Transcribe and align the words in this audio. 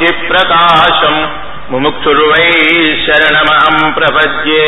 बुद्धिप्रकाशम् 0.00 1.72
मुमुक्षुर्वै 1.72 2.52
शरणमहम् 3.06 3.92
प्रपद्ये। 3.92 4.66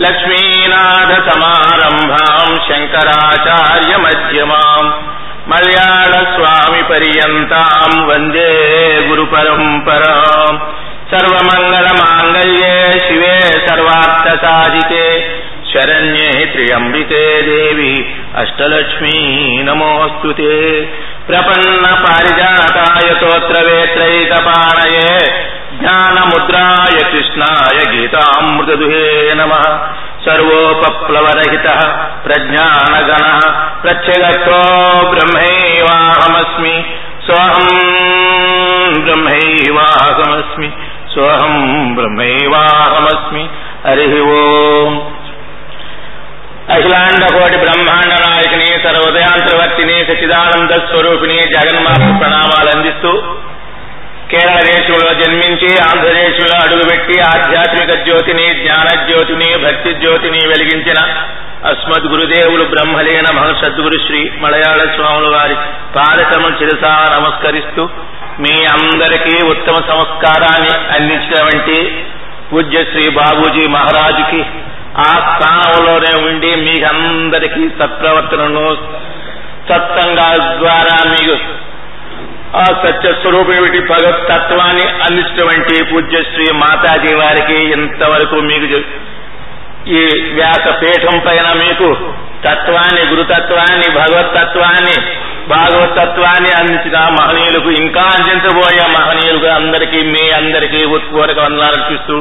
लक्ष्मीनाथसमारम्भाम् 0.00 2.68
शङ्कराचार्यमध्यमाम् 2.68 4.92
मध्यमाम् 5.48 8.08
वन्दे 8.08 8.50
गुरुपरम्पराम्। 9.08 10.58
सर्वमङ्गलमाङ्गल्ये 11.14 12.92
शिवे 12.92 13.66
सर्वार्थसादिते 13.66 15.38
शरण्ये 15.72 16.46
त्र्यम्बिते 16.46 17.42
देवि 17.42 18.14
अष्टलक्ष्मी 18.34 19.62
नमोऽस्तु 19.62 20.32
ते। 20.32 20.88
प्रपन्न 21.28 21.86
पारिजाताय 21.86 23.14
ज्ञान 25.80 25.80
ज्ञानमुद्राय 25.80 27.12
कृष्णाय 27.12 27.96
गीतामृतदुहे 27.96 29.34
नमः। 29.34 29.92
सर्वोपप्लवरहितः 30.24 31.96
प्रज्ञानगणः 31.96 33.40
प्रत्यगतो 33.82 35.10
ब्रह्मैवाहमस्मि। 35.10 36.84
सोऽहम् 37.26 39.04
ब्रह्मैवाहमस्मि। 39.04 40.72
सोऽहम् 41.08 41.96
ब्रह्मैवाहमस्मि। 41.96 43.50
हरिः 43.86 44.20
ओम्। 44.20 44.98
अखिलाण्डकोटिब्रह्माण्डनायकने 46.70 48.78
सर्व 48.78 48.97
బ్రహ్మాండ 49.68 50.04
సచిదానంద 50.08 50.74
స్వరూపిణి 50.84 51.36
జగన్మాత 51.52 52.04
ప్రణామాలు 52.20 52.70
అందిస్తూ 52.74 53.10
కేరళ 54.30 54.58
దేశంలో 54.66 55.10
జన్మించి 55.20 55.68
ఆంధ్రదేశంలో 55.84 56.56
అడుగుపెట్టి 56.64 57.14
ఆధ్యాత్మిక 57.28 57.90
జ్యోతిని 58.06 58.46
జ్ఞాన 58.58 58.88
జ్యోతిని 59.06 59.48
భక్తి 59.64 59.92
జ్యోతిని 60.02 60.40
వెలిగించిన 60.50 60.98
అస్మద్ 61.70 62.06
గురుదేవులు 62.12 62.64
బ్రహ్మలీన 62.72 63.28
మహసద్గురు 63.38 63.98
శ్రీ 64.04 64.20
మలయాళ 64.42 64.80
స్వాముల 64.92 65.28
వారి 65.34 65.56
పాదకము 65.96 66.50
చిరసా 66.58 66.92
నమస్కరిస్తూ 67.14 67.84
మీ 68.44 68.54
అందరికీ 68.74 69.34
ఉత్తమ 69.52 69.76
సంస్కారాన్ని 69.88 70.74
అందించినటువంటి 70.96 71.78
పూజ్య 72.50 72.82
శ్రీ 72.92 73.06
బాబూజీ 73.16 73.64
మహారాజుకి 73.74 74.42
ఆ 75.00 75.10
స్థానంలోనే 75.26 76.12
ఉండి 76.26 76.52
మీ 76.62 76.76
అందరికీ 76.92 77.64
సత్ప్రవర్తనను 77.80 78.66
సత్సంగా 79.68 80.28
ద్వారా 80.58 80.96
మీకు 81.10 81.36
ఆ 82.56 82.64
సత్యస్వరూపి 82.82 83.80
భగవతత్వాన్ని 83.88 84.86
అందించినటువంటి 85.04 85.74
పూజ్య 85.90 86.22
శ్రీ 86.30 86.46
మాతాజీ 86.60 87.12
వారికి 87.14 87.58
ఇంతవరకు 87.74 88.38
మీకు 88.42 88.80
ఈ 89.92 90.00
వ్యాస 90.32 90.64
పీఠం 90.80 91.16
పైన 91.26 91.48
మీకు 91.58 91.88
తత్వాన్ని 92.44 93.02
గురుతత్వాన్ని 93.10 93.88
భగవతత్వాన్ని 93.94 94.96
భాగవతత్వాన్ని 95.48 96.50
అందించిన 96.52 96.98
మహనీయులకు 97.14 97.70
ఇంకా 97.82 98.02
అందించబోయే 98.16 98.84
మహనీయులకు 98.96 99.48
అందరికీ 99.52 100.00
మీ 100.06 100.24
అందరికీ 100.30 100.80
ఉత్పూరక 100.96 101.38
వందనాలు 101.38 101.76
అర్పిస్తూ 101.78 102.16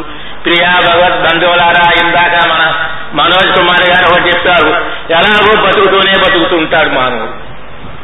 ప్రియా 0.47 0.71
భగవత్ 0.71 1.31
బంధువులారా 1.31 2.05
ఇందాక 2.05 2.47
మన 2.49 2.89
మనోజ్ 3.13 3.57
కుమార్ 3.57 3.89
గారు 3.89 4.11
ఒకటి 4.11 4.27
చెప్తారు 4.27 4.67
ఎలాగో 5.09 5.67
బతుకుతూనే 5.67 6.11
బతుకుతుంటాడు 6.11 6.89
మానవుడు. 6.89 7.47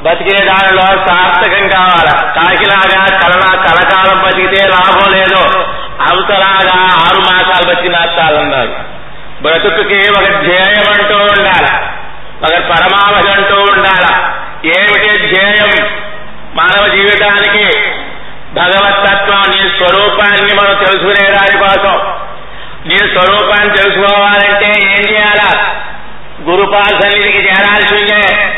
బతికే 0.03 0.45
దానిలో 0.45 0.81
సార్థకం 0.81 1.67
కావాలా? 1.67 2.31
కాకిలాగా 2.31 3.19
కలనా 3.19 3.63
కలకాలం 3.63 4.23
బతికితే 4.25 4.69
లాభం 4.69 5.11
లేదో? 5.17 5.59
అవతలాగా 6.01 6.83
ఆరు 6.83 7.19
మాసాలు 7.19 7.73
బతికినా 7.73 7.99
చాలన్నారు 7.99 8.93
బ్రతుకుకి 9.41 10.11
ఒక 10.17 10.39
ధ్యేయం 10.39 11.03
అంటూ 11.03 11.15
ఉండాలి. 11.15 11.85
ఒక 12.43 12.69
పరమావధి 12.71 13.37
అంటూ 13.37 13.55
ఉండాలి. 13.55 14.15
ఏమిటి 14.67 15.33
ధ్యేయం? 15.33 15.87
మానవ 16.55 16.87
జీవితానికి 16.95 17.79
భగవతత్వం 18.53 19.43
నీ 19.55 19.71
స్వరూపాన్ని 19.77 20.53
మనం 20.53 20.83
తెలుసుకునే 20.85 21.32
నీ 22.85 22.97
స్వరూపాన్ని 22.97 23.77
తెలుసుకోవాలంటే 23.77 24.73
ఏం 24.85 25.15
చేయాలా? 25.15 25.75
గురుపాద 26.41 26.99
సన్నిధికి 26.99 27.37
చేరాల్సిందే. 27.37 28.49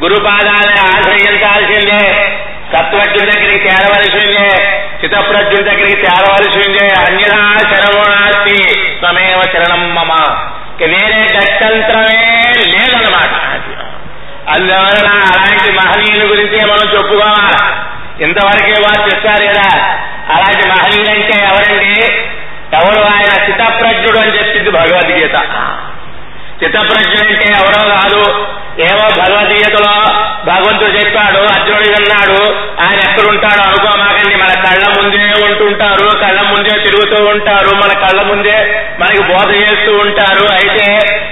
గురుపాదాలను 0.00 0.98
ఆశ్రయించాల్సిందే. 0.98 2.38
తత్వజ్ఞుల 2.76 3.30
దగ్గరికి 3.30 3.64
చేరవలసిందే. 3.64 4.80
చితప్రజ్ఞుల 5.04 5.64
దగ్గరికి 5.64 6.00
చేరవలసిందే. 6.00 6.88
అన్యథా 7.08 7.58
శరణాస్తి 7.58 8.54
స్వమేవ 8.98 9.42
శరణం 9.42 9.94
మమ. 9.94 10.12
వేరే 10.80 11.24
గత్యంతరమే 11.24 12.52
లేదన్నమాట. 12.66 13.60
అందువలన 14.48 15.10
అలాంటి 15.10 15.72
మహనీయుల 15.72 16.30
గురించే 16.30 16.64
మనం 16.64 16.92
చెప్పుకోవాలి? 16.92 17.74
ఇంతవరకే 18.24 18.74
వారు 18.80 19.14
చెప్పారు 19.14 19.44
కదా 19.44 19.84
అలాంటి 20.30 20.68
అంటే 21.10 21.44
ఎవరండి? 21.44 22.16
ఎవరు 22.74 23.00
ఆయన 23.00 23.23
చితప్రజ్ఞుడు 24.04 24.18
అని 24.18 24.38
చెప్పింది 24.38 24.70
భగవద్గీత. 24.70 25.36
చిత్తప్రజ్ఞుడంటే 26.64 27.52
ఎవరో 27.52 27.88
కాదు 27.88 28.46
ఏమో 28.80 29.08
భగవద్గీతలో 29.22 29.94
భగవంతుడు 30.44 30.90
చెప్పాడు 30.90 31.38
అర్జునుడు 31.38 31.90
అన్నాడు 31.90 32.38
ఆయన 32.80 33.10
ఎక్కడుంటాడో 33.10 33.62
అనుకోమాకండి. 33.68 34.36
మన 34.36 34.52
కళ్ళ 34.64 35.00
ముందే 35.00 35.50
ఉంటుంటారు 35.50 36.16
కళ్ళ 36.16 36.40
ముందే 36.40 36.84
తిరుగుతూ 36.84 37.24
ఉంటారు 37.24 37.74
మన 37.74 38.06
కళ్ళ 38.06 38.22
ముందే 38.22 38.86
మనకి 39.00 39.22
బోధ 39.22 39.54
చేస్తూ 39.54 39.96
ఉంటారు. 39.96 40.44
అయితే 40.52 40.86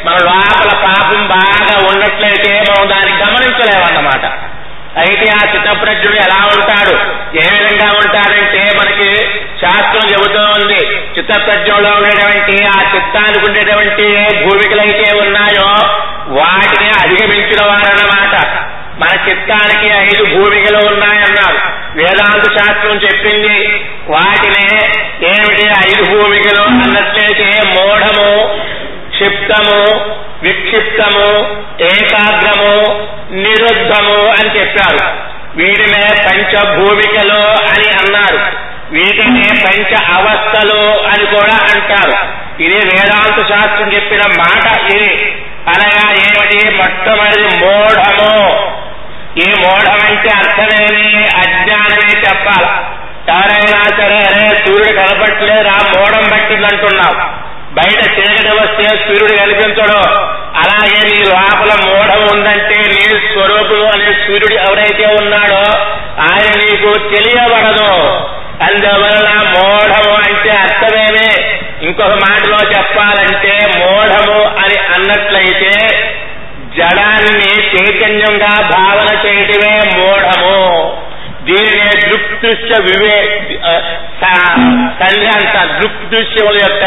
మన 0.05 0.15
లోపల 0.15 0.79
పాపం 0.85 1.27
బాగా 1.27 1.87
ఉన్నట్లయితే 1.91 2.65
మనం 2.71 2.91
దాన్ని 2.91 3.13
గమనించలేమన్నమాట. 3.23 4.25
అయితే 4.99 5.33
ఆ 5.33 5.53
చిత్తప్రజ్ఞుడు 5.53 6.17
ఎలా 6.17 6.45
ఉంటాడు? 6.45 6.97
ఏ 7.37 7.49
విధంగా 7.55 7.89
ఉంటాడంటే 7.97 8.63
మనకి 8.83 9.15
శాస్త్రం 9.61 10.11
చెబుతూ 10.11 10.41
ఉంది. 10.41 10.92
చిత్తప్రజ్ఞంలో 11.19 11.91
ఉండేటువంటి 11.91 12.65
ఆ 12.65 12.95
చిత్తానికి 12.95 13.47
ఉండేటువంటి 13.47 14.27
భూమికలైతే 14.45 15.17
ఉన్నాయో 15.17 15.69
వాటిని 16.27 16.89
అధిగమించిన 16.89 17.67
వారన్నమాట 17.67 18.63
మన 18.99 19.31
చిత్తానికి 19.31 19.99
ఐదు 19.99 20.25
భూమికలు 20.25 20.77
ఉన్నాయన్నారు. 20.77 21.59
వేదాంత 21.95 22.59
శాస్త్రం 22.59 22.97
చెప్పింది 22.97 23.85
వాటినే 24.09 24.93
ఏమిటి? 25.27 25.69
ఐదు 25.69 26.05
భూమికలు 26.11 26.63
అన్నట్లయితే 26.63 27.61
మూఢము 27.69 28.59
క్షిప్తము 29.09 30.15
విక్షిప్తము 30.43 31.63
ఏకాగ్రము 31.81 33.09
నిరుద్ధము 33.31 34.27
అని 34.27 34.61
చెప్పారు. 34.61 35.33
వీటినే 35.57 36.25
పంచభూమికలు 36.25 37.41
అని 37.43 37.89
అన్నారు. 37.91 38.73
వీటినే 38.91 39.63
పంచ 39.65 40.15
అవస్థలు 40.15 41.02
అంటారు 41.83 42.43
ఇది 42.63 42.77
వేదాంత 42.77 43.49
శాస్త్రం 43.49 43.93
చెప్పిన 43.93 44.21
మాట 44.39 44.93
ఇది. 44.95 45.43
అనగా 45.69 46.11
ఏమిటి? 46.11 46.77
మొట్టమొదటి 46.77 47.65
మోఢము. 47.65 48.55
ఈ 49.37 49.53
మోఢమంటే 49.63 50.29
అర్థమేమి? 50.37 51.25
అజ్ఞానమే 51.37 52.21
చెప్పాలి. 52.21 52.93
ఎవరైనా 53.29 53.83
సరే 53.83 54.17
అరే 54.17 54.49
సూర్యుడు 54.49 55.01
కనపట్లేదు 55.01 55.69
ఆ 55.69 55.93
మూఢం 55.97 56.29
పట్టిందంటున్నావు 56.33 57.43
బయట 57.73 58.11
చీకటి 58.11 58.49
వస్తే 58.49 58.97
సూర్యుడు 58.97 59.41
కనిపించడు. 59.41 60.19
అలాగే 60.57 61.11
నీ 61.11 61.25
లోపల 61.25 61.91
మూఢం 61.91 62.39
ఉందంటే 62.39 62.75
నీ 62.75 63.33
స్వరూపుడు 63.33 63.81
అనే 63.81 64.05
సూర్యుడు 64.05 64.55
ఎవరైతే 64.55 65.07
ఉన్నాడో 65.07 65.79
ఆయన 66.21 66.53
నీకు 66.59 66.99
తెలియబడదు. 66.99 67.95
అందువలన 68.63 69.43
మోడము 69.43 70.15
అంటే 70.15 70.51
అర్థమేమే? 70.51 71.52
ఇంకొక 71.93 72.15
మాటలో 72.27 72.59
చెప్పాలంటే 72.75 73.55
మూఢము 73.79 74.39
అని 74.61 74.77
అన్నట్లయితే 74.95 75.73
జడాన్ని 76.77 77.51
చైతన్యంగా 77.73 78.53
భావన 78.75 79.09
చేయటమే 79.25 79.75
మూఢము. 79.97 80.57
దీనినే 81.49 81.91
దృక్దృశ్య 82.05 82.75
వివే 82.87 83.19
సంధ్య 84.23 85.29
అంటారు. 85.39 85.73
దృక్దృశ్యముల 85.81 86.57
యొక్క 86.65 86.85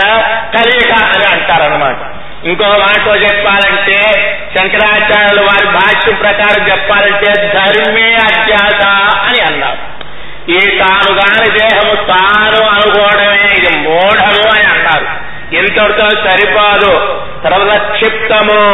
కలయిక 0.55 0.93
అని 1.13 1.25
అంటారన్నమాట. 1.35 2.01
ఇంకో 2.49 2.67
మాటలో 2.85 3.15
చెప్పాలంటే 3.25 3.99
శంకరాచార్యులు 4.55 5.43
వారి 5.49 5.67
భాష్యం 5.77 6.15
ప్రకారం 6.15 6.63
చెప్పాలంటే 6.71 7.31
ధర్మే 7.57 8.07
అధ్యాస 8.27 8.81
అని 9.27 9.41
అన్నారు. 9.49 9.83
ఈ 10.55 10.57
తాను 10.79 11.11
కాని 11.19 11.47
దేహము 11.59 11.93
తాను 12.09 12.59
అనుకోవడమే. 12.73 13.45
ఇది 13.57 13.71
మూఢము 13.85 14.43
అని 14.55 14.64
ఇంతటితో 15.53 16.09
సరిపోదు? 16.09 17.21
తర్వాత 17.43 17.91
క్షిప్తము 17.91 18.71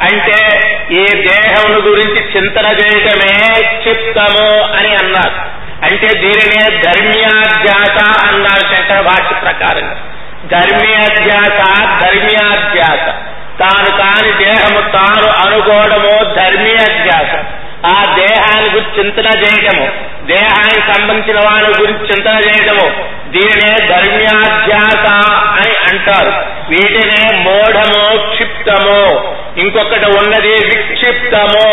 అంటే 0.00 0.58
ఈ 0.90 1.04
దేహమును 1.04 1.80
గురించి 1.80 2.36
చింతన 2.36 2.66
చేయటమే 2.66 3.62
క్షిప్తము 3.78 4.62
అని 4.76 4.94
అన్నారు. 4.94 5.64
అంటే 5.84 6.06
దీనినే 6.06 6.82
ధర్మ్యాధ్యాస 6.82 8.26
అన్నారు 8.26 8.74
శంకర 8.74 9.00
భాష 9.00 9.42
ప్రకారంగా. 9.42 9.96
ధర్మ్యాధ్యాస 10.44 11.78
ధర్మ్యాధ్యాస. 12.02 13.14
తాను 13.60 13.98
కాని 13.98 14.44
దేహము 14.44 14.80
తాను 14.80 15.48
అనుకోవడము 15.48 16.24
ధర్మ్యాధ్యాస. 16.34 17.44
ఆ 17.86 18.14
దేహాన్ని 18.14 18.70
గురించి 18.70 18.98
చింతన 18.98 19.38
చేయటము 19.38 19.88
దేహానికి 20.26 20.92
సంబంధించిన 20.92 21.36
వారి 21.36 21.82
గురించి 21.82 22.06
చింతన 22.06 22.34
చేయటము 22.34 23.04
దీనినే 23.30 23.86
ధర్మ్యాధ్యాస 23.86 25.26
అని 25.28 25.73
అంటారు. 25.94 26.30
వీటినే 26.68 27.38
మోఢమో 27.42 28.28
క్షిప్తమో 28.28 29.02
ఇంకొకటి 29.56 30.04
ఉన్నది 30.04 30.48
విక్షిప్తమో. 30.48 31.68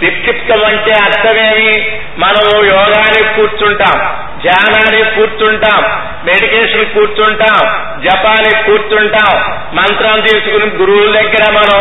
విక్షిప్తం 0.00 0.64
అంటే 0.64 0.92
అర్థమేమి? 0.92 2.00
మనము 2.18 2.64
యోగానికి 2.64 3.34
కూర్చుంటాం 3.34 4.22
ధ్యానానికి 4.42 5.14
కూర్చుంటాం 5.16 5.82
మెడిటేషన్ 6.24 6.94
కూర్చుంటాం 6.94 7.60
జపానికి 8.00 8.64
కూర్చుంటాం. 8.64 9.38
మంత్రం 9.74 10.16
తీసుకుని 10.20 10.76
గురువుల 10.76 11.12
దగ్గర 11.20 11.50
మనం 11.50 11.80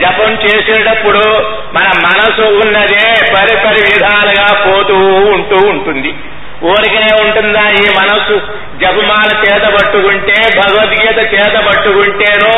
జపం 0.00 0.32
చేసేటప్పుడు 0.32 1.24
మన 1.74 1.84
మనసు 1.84 2.42
ఉన్నదే 2.42 3.34
పరిపరి 3.34 3.82
విధాలుగా 3.82 4.48
పోతూ 4.66 4.96
ఉంటూ 5.34 5.56
ఉంటుంది. 5.68 6.14
కోరికనే 6.66 7.10
ఉంటుందా 7.24 7.64
ఈ 7.80 7.86
మనసు 7.98 8.36
జపమాల 8.82 9.30
చేత 9.42 9.64
పట్టుకుంటే 9.74 10.36
భగవద్గీత 10.56 11.18
చేత 11.34 11.56
పట్టుకుంటేనో 11.66 12.54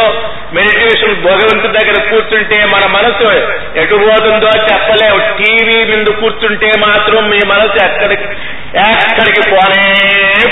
మెడిటేషన్ 0.54 1.14
భగవంతుడి 1.24 1.72
దగ్గర 1.78 1.96
కూర్చుంటే 2.10 2.58
మన 2.74 2.84
మనసు 2.96 3.26
ఎటు 3.80 3.96
పోతుందో 4.04 4.50
చెప్పలేవు. 4.68 5.18
టీవీ 5.38 5.78
ముందు 5.90 6.10
కూర్చుంటే 6.20 6.70
మాత్రం 6.86 7.30
మీ 7.30 7.40
మనసు 7.46 7.78
ఎక్కడికి 7.84 8.28
ఎక్కడికి 8.86 9.42
పోనే 9.50 9.84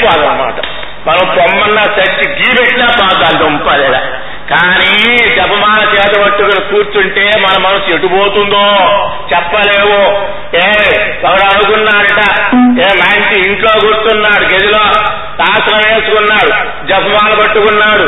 పోదన్నమాట. 0.02 0.58
మనం 1.08 1.24
పొమ్మన్నా 1.36 1.82
చచ్చి 1.96 2.24
గీ 2.38 2.48
పెట్టినా 2.58 2.86
పోతాం 3.00 3.34
దుంపలేదా 3.40 4.00
కానీ 4.50 5.16
జపమాల 5.36 5.82
చేత 5.94 6.20
పట్టుకుని 6.24 6.68
కూర్చుంటే 6.70 7.30
మన 7.38 7.62
మనసు 7.62 7.90
ఎటుపోతుందో 7.94 8.64
చెప్పలేవు. 9.32 9.96
ఏ 10.56 10.68
ఎవడు 11.24 11.44
అనుకున్నాడట? 11.54 12.20
ఏ 12.54 12.88
మంచి 13.02 13.50
ఇంట్లో 13.50 13.72
కూర్చున్నాడు 13.80 14.44
గదిలో. 14.54 14.84
ఆసనం 15.40 15.80
వేసుకున్నాడు 15.88 16.52
జపమాలు 16.86 17.36
పట్టుకున్నాడు 17.36 18.06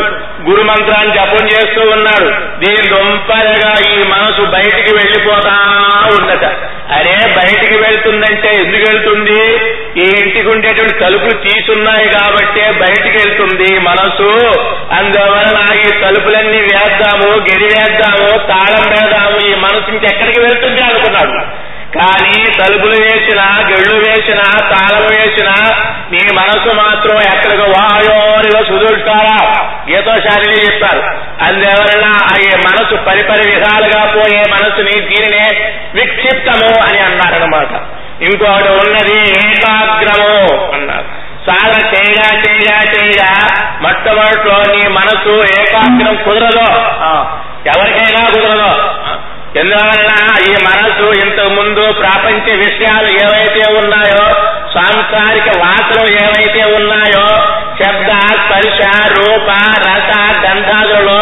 గురు 0.50 0.62
మంత్రాన్ని 0.62 1.14
జపం 1.14 1.46
చేస్తూ 1.46 1.82
ఉన్నాడు 1.90 2.28
దీని 2.58 2.88
దొంపలుగా 2.90 3.72
ఈ 3.92 4.08
మనసు 4.08 4.42
బయటికి 4.42 4.94
వెళ్ళిపోతా 4.94 5.54
ఉన్నట 6.16 6.44
అరే 6.96 7.34
బయటికి 7.36 7.74
వెళ్తుందంటే 7.74 8.48
ఎందుకు 8.48 8.84
వెళ్తుంది? 8.90 9.40
ఈ 9.96 10.04
ఇంటికి 10.20 10.48
ఉండేటువంటి 10.48 10.98
తలుపులు 10.98 11.36
తీసున్నాయి 11.38 12.08
కాబట్టే 12.08 12.72
బయటికి 12.72 13.16
వెళ్తుంది 13.18 13.80
మనసు. 13.80 14.30
అందువలన 14.98 15.60
ఈ 15.74 16.00
తలుపులన్నీ 16.02 16.60
వేద్దాము 16.60 17.28
గెరి 17.38 17.64
వేద్దాము 17.64 18.28
తాళం 18.38 18.84
వేద్దాము 18.90 19.46
ఈ 19.46 19.54
మనసు 19.54 19.90
ఇంకెక్కడికి 19.90 20.40
వెళ్తుంది 20.40 20.82
అనుకున్నాడు. 20.82 21.67
కానీ 21.94 22.44
తలుపులు 22.58 23.02
వేసిన 23.02 23.40
గెళ్ళు 23.68 23.94
వేసిన 23.94 24.40
తాళము 24.72 25.08
వేసిన 25.08 25.50
నీ 26.12 26.34
మనసు 26.34 26.74
మాత్రం 26.74 27.16
ఎక్కడికి 27.16 27.66
వాయోనిగా 27.70 28.64
సుదుర్తారా 28.68 29.38
గీతోశాలిని 29.88 30.64
చెప్పారు 30.64 31.02
అందువలన 31.42 32.06
అయ్యే 32.32 32.56
మనసు 32.56 32.96
పరిపరి 33.06 33.50
విధాలుగా 33.50 34.04
పోయే 34.14 34.42
మనసుని 34.50 35.00
దీనినే 35.00 35.46
విక్షిప్తము 35.94 36.80
అని 36.88 36.98
అన్నారనమాట 36.98 37.72
ఇంకోటి 38.22 38.68
ఉన్నది 38.68 39.18
ఏకాగ్రము 39.46 40.30
అన్నారు. 40.74 41.08
సాధన 41.46 41.86
చేయగా 41.86 42.42
చేయగా 42.42 42.78
చేయగా 42.92 43.28
మొట్టమొదట్లో 43.82 44.74
నీ 44.74 44.88
మనసు 44.88 45.60
ఏకాగ్రం 45.60 46.16
కుదరదు. 46.24 46.66
ఎవరికైనా 47.66 48.28
కుదరదు. 48.28 48.87
ఎందువలన 49.54 50.12
ఈ 50.44 50.54
మనసు 50.64 51.06
ఇంతకు 51.20 51.52
ముందు 51.58 51.84
ప్రాపంచ 52.00 52.46
విషయాలు 52.62 53.08
ఏవైతే 53.22 53.62
ఉన్నాయో 53.78 54.24
సాంసారిక 54.74 55.48
వాసనలు 55.62 56.10
ఏవైతే 56.22 56.62
ఉన్నాయో 56.78 57.26
శబ్ద 57.80 58.10
స్పర్శ 58.38 58.80
రూప 59.14 59.48
రస 59.84 60.10
గంధాదులలో 60.44 61.20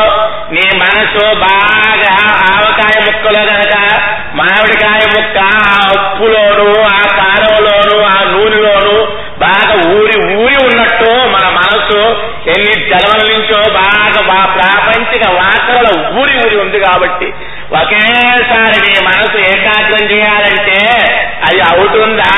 నీ 0.55 0.67
మనసు 0.83 1.25
బాగా 1.45 2.15
ఆవకాయ 2.49 2.97
ముక్కలో 3.07 3.43
గనక 3.51 3.75
మామిడికాయ 4.39 5.05
ముక్క 5.15 5.39
ఆ 5.69 5.79
ఉప్పులోను 5.97 6.67
ఆ 6.91 7.01
కారంలోను 7.19 7.97
ఆ 8.09 8.19
నూనెలోను 8.33 8.97
బాగా 9.43 9.75
ఊరి 9.93 10.17
ఊరి 10.37 10.57
ఉన్నట్టు 10.67 11.11
మన 11.33 11.47
మనసు 11.57 12.01
ఎన్ని 12.53 12.75
జలముల 12.91 13.23
నుంచో 13.31 13.56
ప్రాపంచిక 14.67 15.29
వాసనల 15.29 16.19
ఊరి 16.21 16.47
ఊరి 16.47 16.57
ఉంది 16.57 16.81
కాబట్టి 16.81 17.27
ఒకేసారి 17.77 18.79
నీ 18.87 19.05
మనసు 19.05 19.39
ఏకాగ్రం 19.39 20.11
చేయాలంటే 20.11 20.79
అది 21.49 21.61
అవుతుందా? 21.61 22.33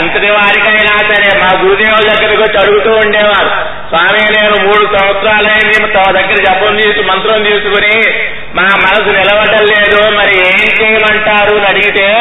ఎంతటి 0.00 0.30
వారికైనా 0.30 0.96
సరే 0.96 1.38
మా 1.38 1.62
గురుదేవుల 1.62 2.12
దగ్గరికి 2.12 2.42
వచ్చి 2.42 2.58
అడుగుతూ 2.60 2.90
ఉండేవారు. 2.92 3.79
స్వామి 3.90 4.34
నేను 4.34 4.66
మూడు 4.66 4.98
సంవత్సరాలైంది 4.98 5.92
తమ 5.92 6.10
దగ్గర 6.12 6.34
జపం 6.34 6.76
తీసుకు 6.76 7.02
మంత్రం 7.02 7.42
తీసుకుని 7.42 8.22
మా 8.54 8.62
మనసు 8.62 9.10
నిలవటం 9.10 9.64
లేదు. 9.64 10.16
మరి 10.16 10.38
ఏం 10.38 10.68
చేయమంటారు 10.80 11.56
అని 11.56 11.66
అడిగితే 11.66 12.18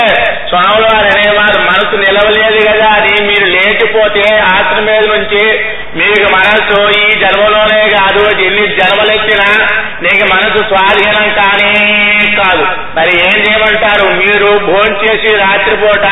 స్వాములు 0.49 0.87
వారు 0.93 1.05
అనేవారు 1.05 1.59
మనసు 1.59 1.95
నిలవలేదు 1.95 2.67
కదా 2.67 2.87
అని 2.87 3.23
మీరు 3.23 3.45
లేచిపోతే 3.45 4.37
ఆత్మ 4.37 4.79
మీద 4.79 5.05
నుంచి 5.07 5.65
మీకు 5.95 6.31
మనసు 6.33 6.99
ఈ 6.99 7.09
జన్మలోనే 7.19 7.89
కాదు. 7.89 8.41
ఎన్ని 8.41 8.67
జన్మలెత్తినా 8.67 9.67
నీకు 10.01 10.33
మనసు 10.33 10.57
స్వాధీనం 10.57 11.33
కానీ 11.33 11.73
కాదు. 12.35 12.65
మరి 12.97 13.17
ఏం 13.17 13.43
చేయమంటారు? 13.49 14.05
మీరు 14.13 14.57
భోంచేసి 14.65 15.35
రాత్రిపూట 15.35 16.05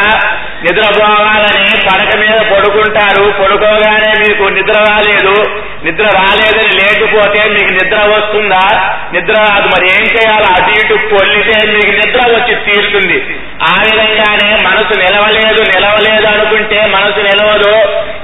నిద్రపోవాలని 0.64 1.66
పడక 1.88 2.16
మీద 2.18 2.40
పడుకుంటారు. 2.52 3.44
పడుకోగానే 3.44 4.14
మీకు 4.20 4.44
నిద్ర 4.44 4.80
రాలేదు. 4.90 5.36
నిద్ర 5.84 6.04
రాలేదని 6.04 6.74
లేకపోతే 6.78 7.50
మీకు 7.50 7.72
నిద్ర 7.74 7.98
వస్తుందా? 7.98 8.96
నిద్ర 9.14 9.34
రాదు. 9.34 9.68
మరి 9.68 9.86
ఏం 9.86 10.06
చేయాలి? 10.06 10.46
అటు 10.46 10.70
ఇటు 10.70 10.94
పొల్లితే 10.94 11.68
మీకు 11.68 12.08
నిద్ర 12.08 12.20
వచ్చి 12.32 12.56
తీరుతుంది. 12.56 13.40
ఆ 13.64 13.82
విధంగానే 13.84 14.64
మనసు 14.64 15.00
నిలవలేదు 15.00 15.62
నిలవలేదు 15.62 16.28
అనుకుంటే 16.28 16.86
మనసు 16.86 17.20
నిలవదు. 17.20 17.80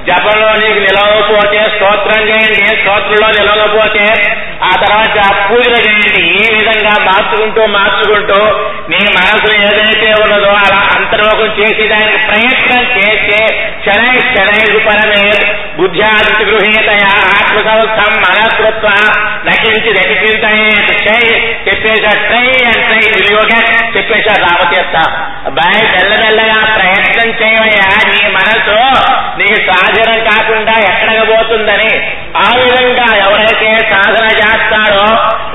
జపంలో 0.07 0.53
నీకు 0.53 0.79
నిలవకపోతే 0.79 1.63
స్తోత్రం 1.63 2.27
చేయండి. 2.27 2.63
స్తోత్రంలో 2.63 3.27
నిలవకపోతే 3.27 4.35
ఆ 4.63 4.71
తర్వాత 4.85 5.49
పూజలు 5.49 5.75
చేయండి. 5.75 6.21
ఈ 6.21 6.55
విధంగా 6.55 7.05
మార్చుకుంటూ 7.05 7.65
మార్చుకుంటూ 7.65 8.43
నీ 8.89 8.97
మనసు 8.97 9.55
ఏదైతే 9.55 10.13
ఉన్నదో 10.21 10.49
అలా 10.49 10.79
అంతర్ముఖం 10.95 11.61
చేసి 11.61 11.87
దానికి 11.87 12.27
ప్రయత్నం 12.27 12.83
చేస్తే 12.83 13.69
శనై 13.85 14.19
శనై 14.19 14.79
పరమే 14.79 15.31
బుద్ధ్యాది 15.77 16.43
గృహీతయా 16.43 17.42
ఆత్మ 17.43 17.59
సంస్థం 17.67 18.11
మనకృత్వ 18.23 18.87
నకించి 19.47 19.91
నటించాయి 19.97 20.67
ట్రై 20.99 21.21
చెప్పేశారు 21.65 22.21
ట్రై 22.27 22.45
అండ్ 22.67 22.83
ట్రై 22.87 23.01
వినియోగ 23.13 23.51
చెప్పేశారు 23.95 24.41
రామతీర్థ 24.43 24.97
అబ్బాయి 25.47 25.81
మెల్లమెల్లగా 25.93 26.59
ప్రయత్నం 26.75 27.29
చేయవయ్యా 27.41 27.87
నీ 28.09 28.21
మనసు 28.37 28.77
నీ 29.39 29.49
సాధనం 29.67 30.19
కాకుండా 30.29 30.75
ఎక్కడకపోతుందని 30.91 31.91
ఆ 32.37 32.47
విధంగా 32.59 33.07
ఎవరైతే 33.25 33.71
సాధన 33.91 34.27
చేస్తారో 34.39 35.07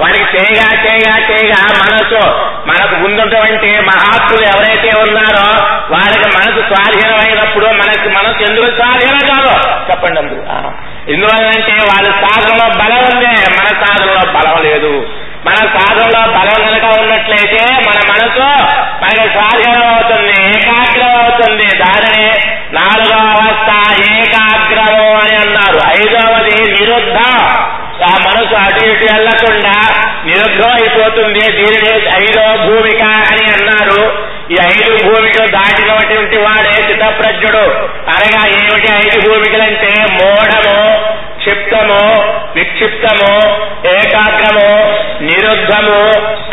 వారికి 0.03 0.29
చేయగా 0.35 0.69
చేయగా 0.85 1.17
చేయగా 1.31 1.63
మనసు 1.81 2.21
మనకు 2.69 2.95
ముందున్నటువంటి 3.03 3.71
మహాత్ములు 3.89 4.45
ఎవరైతే 4.53 4.93
ఉన్నారో 5.07 5.49
వారికి 5.95 6.29
మనసు 6.37 6.61
స్వాధీనమైనప్పుడు 6.71 7.69
మనకు 7.81 8.11
మనసు 8.19 8.43
ఎందుకు 8.51 8.71
స్వాధీనం 8.77 9.25
కాదు 9.33 9.55
చెప్పండి 9.91 10.21
అందరూ 10.21 10.45
ఎందువల్లంటే 11.09 11.73
వాళ్ళ 11.73 12.11
సాధనలో 12.11 12.69
బలం 12.79 12.99
ఉంది. 12.99 13.27
మన 13.27 13.87
సాధనలో 13.87 14.33
బలం 14.33 14.63
లేదు. 14.63 15.07
మన 15.47 15.55
సాధనలో 15.55 16.21
బలం 16.33 16.69
కనుక 16.69 17.01
ఉన్నట్లయితే 17.01 17.67
మన 17.75 18.01
మనసు 18.11 18.65
మనకి 19.03 19.29
స్వాధీనం 19.29 19.95
అవుతుంది 19.95 20.51
ఏకాగ్రం 20.51 21.23
అవుతుంది. 21.23 21.79
దానిని 21.79 22.31
నాలుగో 22.73 23.29
అవస్థ 23.29 24.01
ఏకాగ్రము 24.11 25.15
అని 25.15 25.37
అన్నారు 25.37 25.79
ఐదవది 25.97 26.73
నిరుద్ధం. 26.73 27.49
ఆ 28.05 28.15
మనసు 28.27 28.55
అటు 28.55 28.85
ఇటు 28.85 29.05
వెళ్ళకుండా 29.13 30.08
నిరుద్ధం 30.29 30.71
అయిపోతుంది 30.73 31.53
దీనిని 31.53 31.93
ఐదో 32.23 32.45
భూమిక 32.67 33.03
అని 33.03 33.45
అన్నారు. 33.57 34.29
ఈ 34.51 34.57
ఐదు 34.63 34.91
భూమికలు 35.05 35.47
దాటినటువంటి 35.47 36.37
వాడే 36.37 36.89
చిత్తప్రజ్ఞుడు. 36.89 37.65
అనగా 38.13 38.49
ఏమిటి 38.49 38.89
ఐదు 38.93 39.29
భూమికలంటే? 39.29 39.91
మోఢము 40.13 40.79
క్షిప్తము 41.49 42.23
విక్షిప్తము 42.55 43.39
ఏకాగ్రము 43.87 44.99
నిరుద్ధము 45.23 46.03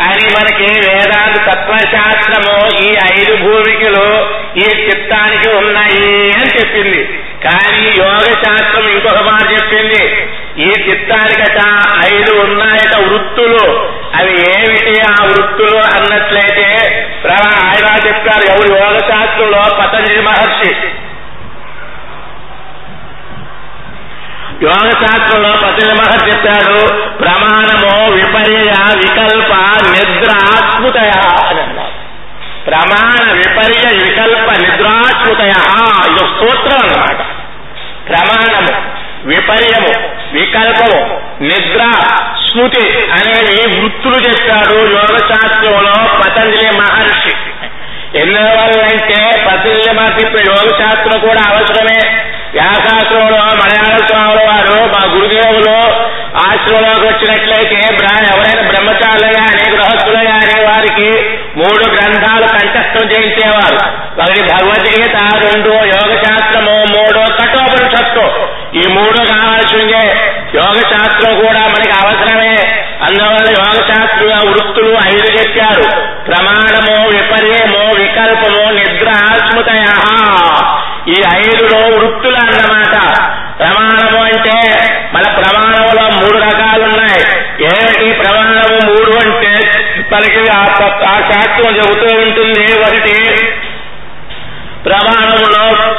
అని 0.02 0.28
మనకి 0.28 0.90
వేదాంత 0.90 1.36
తత్వశాస్త్రము 1.36 2.84
ఈ 2.84 2.96
ఐదు 3.20 3.36
భూమికలు 3.36 4.28
ఈ 4.56 4.84
చిత్తానికి 4.84 5.48
ఉన్నాయి 5.48 6.32
అని 6.32 6.58
చెప్పింది. 6.60 7.22
కానీ 7.44 7.86
యోగ 7.98 8.18
శాస్త్రం 8.18 8.88
ఇంకొక 8.88 9.18
మాట 9.18 9.52
చెప్పింది. 9.52 10.28
ఈ 10.58 10.68
చిత్తానికట 10.68 11.60
ఐదు 12.12 12.32
ఉన్నాయట 12.32 12.96
వృత్తులు. 12.96 13.96
అవి 14.16 14.32
ఏమిటి 14.32 15.00
ఆ 15.10 15.24
వృత్తులు 15.24 15.76
అన్నట్లయితే 15.76 16.68
ప్ర- 17.24 17.64
ఆయన 17.64 18.06
చెప్పారు 18.06 18.52
ఎవరు 18.52 18.84
యోగ 18.84 18.98
శాస్త్రంలో 18.98 19.62
పతంజలి 19.80 20.20
మహర్షి 20.20 20.74
యోగ 24.62 24.90
శాస్త్రంలో 24.90 25.50
పతిని 25.50 25.94
మహర్షి 25.94 26.30
చెప్పాడు 26.30 26.92
ప్రమాణము 27.16 28.12
విపర్య 28.12 28.56
వికల్ప 28.96 29.52
నిద్రాత్ముతయ 29.90 31.10
అని 31.28 31.60
అన్నారు. 31.60 32.06
ప్రమాణ 32.66 33.32
విపర్య 33.32 33.98
వికల్ప 33.98 34.52
నిద్రాశ్రుతయ 34.52 35.52
ఇది 36.10 36.18
స్తోత్రం 36.18 36.78
అన్నమాట. 36.82 37.18
ప్రమాణము 38.08 38.96
విపర్యము 39.24 40.10
వికల్పము 40.32 41.20
నిద్ర 41.40 41.90
స్మృతి 42.48 43.10
అనేవి 43.12 43.80
వృత్తులు 43.80 44.16
చెప్పాడు 44.16 44.74
యోగ 44.74 45.16
శాస్త్రంలో 45.16 46.20
పతంజలి 46.20 46.78
మహర్షి. 46.78 47.34
ఎందువల్లంటే 48.18 49.46
పతంజలి 49.46 49.92
మహర్షి 49.92 50.26
ఇప్పుడు 50.26 50.42
యోగ 50.42 50.78
శాస్త్రం 50.78 51.20
కూడా 51.20 51.42
అవసరమే. 51.48 52.26
వ్యాసాశ్రమంలో 52.52 53.36
మలయాళ 53.36 54.05
స్వాముల 55.26 56.04
ఆశ్రమంలోకి 56.36 57.06
వచ్చినట్లయితే 57.06 57.94
ఎవరైనా 58.34 58.68
బ్రహ్మచారులు 58.70 59.32
కానీ 59.32 59.70
గృహస్థులు 59.70 60.14
కానీ 60.14 60.62
వారికి 60.62 61.38
మూడు 61.56 61.90
గ్రంథాలు 61.90 62.46
కంఠస్థం 62.46 63.10
చేయించేవారు. 63.10 64.06
ఒకటి 64.20 64.44
భగవద్గీత 64.44 65.16
రెండు 65.34 65.68
యోగ 65.68 66.14
మూడో 66.70 67.20
కఠోపనిషత్తు. 67.20 68.46
ఈ 68.74 68.94
మూడు 68.94 69.26
కావాల్సిందే. 69.30 70.32
యోగ 70.54 70.72
శాస్త్రం 70.72 71.34
కూడా 71.34 71.66
మనకి 71.66 71.90
అవసరమే. 71.90 72.56
అందువల్ల 73.02 73.50
యోగ 73.50 73.86
శాస్త్ర 73.86 74.48
వృత్తులు 74.48 74.90
ఐదు 74.90 75.38
చెప్పారు. 75.38 75.82
ప్రమాణము 76.24 77.08
విపర్యము 77.08 77.90
వికల్పము 77.96 78.70
నిద్ర 78.70 79.08
ఆత్మతయ 79.08 79.84
ఈ 81.08 81.14
ఐదులో 81.36 81.78
వృత్తులు 81.86 82.36
అన్నమాట. 82.36 83.22
ప్రమాణము 83.58 84.24
అంటే 84.24 84.60
మన 85.12 85.22
ప్రమాణంలో 85.22 86.02
మూడు 86.02 86.38
రకాలున్నాయి. 86.38 87.38
ఏమిటి 87.64 88.20
ప్రమాణము 88.20 88.86
మూడు 88.86 89.28
అంటే 89.28 89.54
మనకి 90.12 90.58
ఆ 90.58 90.64
తత్- 90.64 91.06
ఆ 91.06 91.30
శాస్త్రం 91.30 91.76
చెబుతూ 91.76 92.16
ఉంటుంది 92.16 92.78
ఒకటి 92.80 93.34
ప్రమాణములో 94.84 95.94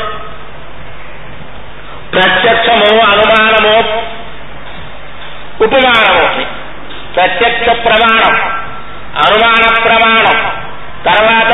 ప్రత్యక్షము 2.12 3.00
అనుమానము 3.00 4.08
ఉపమానము. 5.64 6.46
ప్రత్యక్ష 7.14 7.70
ప్రమాణం 7.70 8.36
అనుమాన 9.18 9.84
ప్రమాణం. 9.84 10.68
తర్వాత 11.06 11.54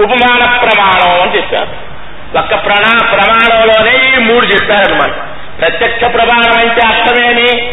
ఉపమాన 0.00 0.60
ప్రమాణం 0.60 1.22
అని 1.22 1.36
చెప్పారు. 1.36 1.87
ఒక్క 2.36 2.54
ప్రణా 2.54 2.98
ప్రమాణంలోనే 3.12 4.14
ఈ 4.14 4.18
మూడు 4.18 4.46
చెప్పారనమాట 4.46 5.14
ప్రత్యక్ష 5.60 6.04
ప్రమాణం 6.14 6.68
అంటే 6.68 6.86
అర్థమేమి? 6.86 7.72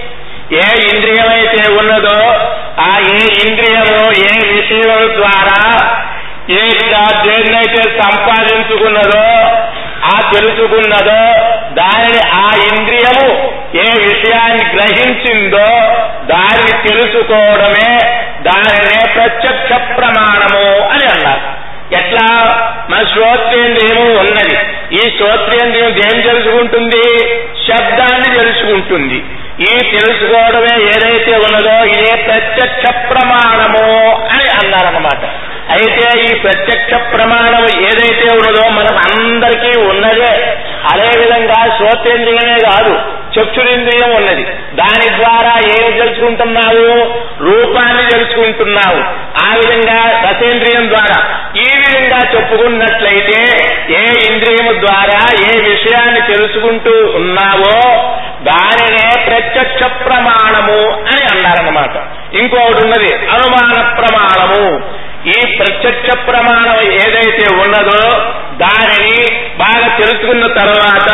ఏ 0.53 0.95
ఇంద్రియం 0.95 1.29
అయితే 1.29 1.71
ఉన్నదో 1.71 2.17
ఆ 2.79 3.00
ఏ 3.00 3.47
ఇంద్రియము 3.47 4.12
ఏ 4.12 4.53
విషయం 4.53 5.17
ద్వారా 5.17 5.59
ఏ 6.50 6.63
దేన్నైతే 7.25 8.00
సంపాదించుకున్నదో 8.01 9.25
ఆ 10.05 10.31
తెలుసుకున్నదో 10.31 11.21
దానిని 11.74 12.29
ఆ 12.33 12.75
ఇంద్రియము 12.75 13.27
ఏ 13.75 14.07
విషయాన్ని 14.07 14.65
గ్రహించిందో 14.75 15.67
దాన్ని 16.25 16.89
తెలుసుకోవడమే 16.89 18.00
దానినే 18.41 19.13
ప్రత్యక్ష 19.13 19.71
ప్రమాణము 19.97 20.81
అని 20.89 21.05
అన్నారు. 21.05 21.54
ఎట్లా? 21.94 22.27
మన 22.89 23.04
శ్రోత్రేంద్రియము 23.13 24.13
ఉన్నది. 24.13 24.58
ఈ 24.94 24.98
శ్రోత్రేంద్రియం 24.98 25.89
ఏం 25.89 26.22
తెలుసుకుంటుంది? 26.22 27.20
శబ్దాన్ని 27.68 28.38
తెలుసుకుంటుంది. 28.38 29.25
ఈ 29.62 29.98
తెలుసుకోవడమే 29.98 30.84
ఏదైతే 30.84 31.32
ఉన్నదో 31.36 31.86
ఇదే 31.86 32.15
ప్రత్యక్ష 32.15 32.92
ప్రమాణము 33.10 34.12
అని 34.15 34.50
అన్నారన్నమాట. 34.50 35.25
అయితే 35.70 36.20
ఈ 36.20 36.39
ప్రత్యక్ష 36.39 36.94
ప్రమాణం 36.94 37.63
ఏదైతే 37.82 38.36
ఉన్నదో 38.36 38.70
మనం 38.70 38.98
అందరికీ 38.98 39.80
ఉన్నదే. 39.80 40.58
అదే 40.94 41.20
విధంగా 41.20 41.77
శ్రోతేంద్రియమే 41.77 42.58
కాదు 42.60 43.01
చక్షురింద్రియం 43.39 44.15
ఉన్నది. 44.15 44.44
దాని 44.74 45.18
ద్వారా 45.18 45.84
ఏమి 45.84 46.00
తెలుసుకుంటున్నావు? 46.00 47.13
రూపాన్ని 47.44 48.12
తెలుసుకుంటున్నావు. 48.12 49.00
ఆ 49.48 49.56
విధంగా 49.56 50.22
రసేంద్రియం 50.30 50.89
ద్వారా. 50.89 51.39
ఈ 51.58 51.64
చెప్పుకున్నట్లయితే 52.34 53.41
ఏ 53.89 54.34
ఇంద్రియము 54.34 54.79
ద్వారా 54.79 55.20
ఏ 55.44 55.60
విషయాన్ని 55.70 56.22
తెలుసుకుంటూ 56.22 56.91
ఉన్నావో 57.15 57.77
దానినే 58.44 59.25
ప్రత్యక్ష 59.25 59.84
ప్రమాణము 60.05 60.94
అని 60.94 61.24
అన్నారన్నమాట. 61.34 61.96
ఇంకొకటి 62.36 62.86
ఉన్నది 62.86 63.15
అనుమాన 63.15 63.96
ప్రమాణము. 63.96 64.96
ఈ 65.25 65.58
ప్రత్యక్ష 65.58 66.17
ప్రమాణం 66.27 66.91
ఏదైతే 66.91 67.53
ఉన్నదో 67.53 68.17
దానిని 68.58 69.25
బాగా 69.58 69.98
తెలుసుకున్న 69.98 70.48
తర్వాత 70.48 71.10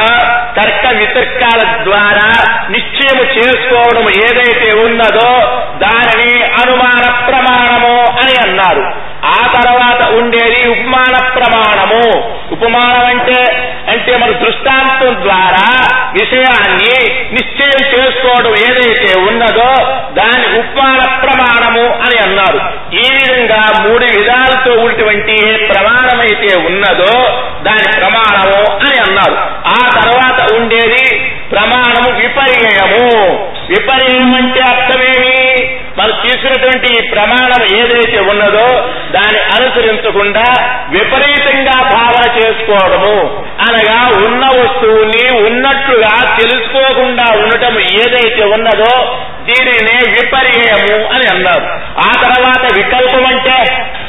తర్క 0.55 0.97
వితర్కాల 0.97 1.83
ద్వారా 1.83 2.27
నిశ్చయం 2.69 3.23
చేసుకోవడం 3.37 4.01
ఏదైతే 4.01 4.77
ఉన్నదో 4.77 5.29
దానిని 5.77 6.43
అనుమాన 6.43 7.27
ప్రమాణము 7.27 7.95
అని 7.97 8.49
అన్నారు. 8.49 9.00
ఆ 9.25 9.61
తర్వాత 9.61 10.09
ఉండేది 10.11 10.69
ఉపమాన 10.69 11.27
ప్రమాణము. 11.27 12.37
ఉపమానం 12.51 13.05
అంటే 13.05 13.67
అంటే 13.89 14.17
మన 14.17 14.31
దృష్టాంతం 14.31 15.23
ద్వారా 15.23 15.87
విషయాన్ని 16.11 17.13
నిశ్చయం 17.31 17.97
చేసుకోవడం 17.97 18.51
ఏదైతే 18.51 19.19
ఉన్నదో 19.19 19.73
దాని 20.13 20.59
ఉపమాన 20.59 21.19
ప్రమాణము 21.19 21.85
అని 21.87 22.27
అన్నారు. 22.27 22.61
ఈ 22.93 22.97
విధంగా 22.97 23.89
మూడు 23.89 24.19
విధాలతో 24.19 24.71
ఉన్నటువంటి 24.71 25.31
ఏ 25.31 25.67
ప్రమాణమైతే 25.67 26.57
ఉన్నదో 26.57 27.43
దాని 27.63 27.99
ప్రమాణము 27.99 28.71
అని 28.71 28.97
అన్నారు. 29.07 29.37
ఆ 29.67 30.01
తర్వాత 30.01 30.53
ఉండేది 30.53 31.19
ప్రమాణము 31.51 32.19
విపర్యయము. 32.19 33.31
విపర్యయం 33.69 34.35
అంటే 34.35 34.61
అర్థమేమి? 34.61 35.67
మనం 35.97 36.13
తీసుకున్నటువంటి 36.25 36.93
ఈ 36.93 37.09
ప్రమాణం 37.09 37.77
ఏదైతే 37.77 38.19
ఉన్నదో 38.19 38.93
దాన్ని 39.11 39.39
అనుసరించకుండా 39.39 40.45
విపరీతంగా 40.89 41.77
భావన 41.81 42.39
చేసుకోవడము. 42.39 43.45
అనగా 43.61 44.25
ఉన్న 44.25 44.45
వస్తువుని 44.45 45.43
ఉన్నట్లుగా 45.47 46.35
తెలుసుకోకుండా 46.37 47.25
ఉండటం 47.33 47.79
ఏదైతే 47.79 48.43
ఉన్నదో 48.43 49.17
దీనినే 49.43 50.11
విపర్యయము 50.11 51.07
అని 51.13 51.27
అన్నారు. 51.31 51.65
ఆ 51.99 52.11
తర్వాత 52.23 52.73
వికల్పం 52.73 53.25
అంటే 53.25 53.57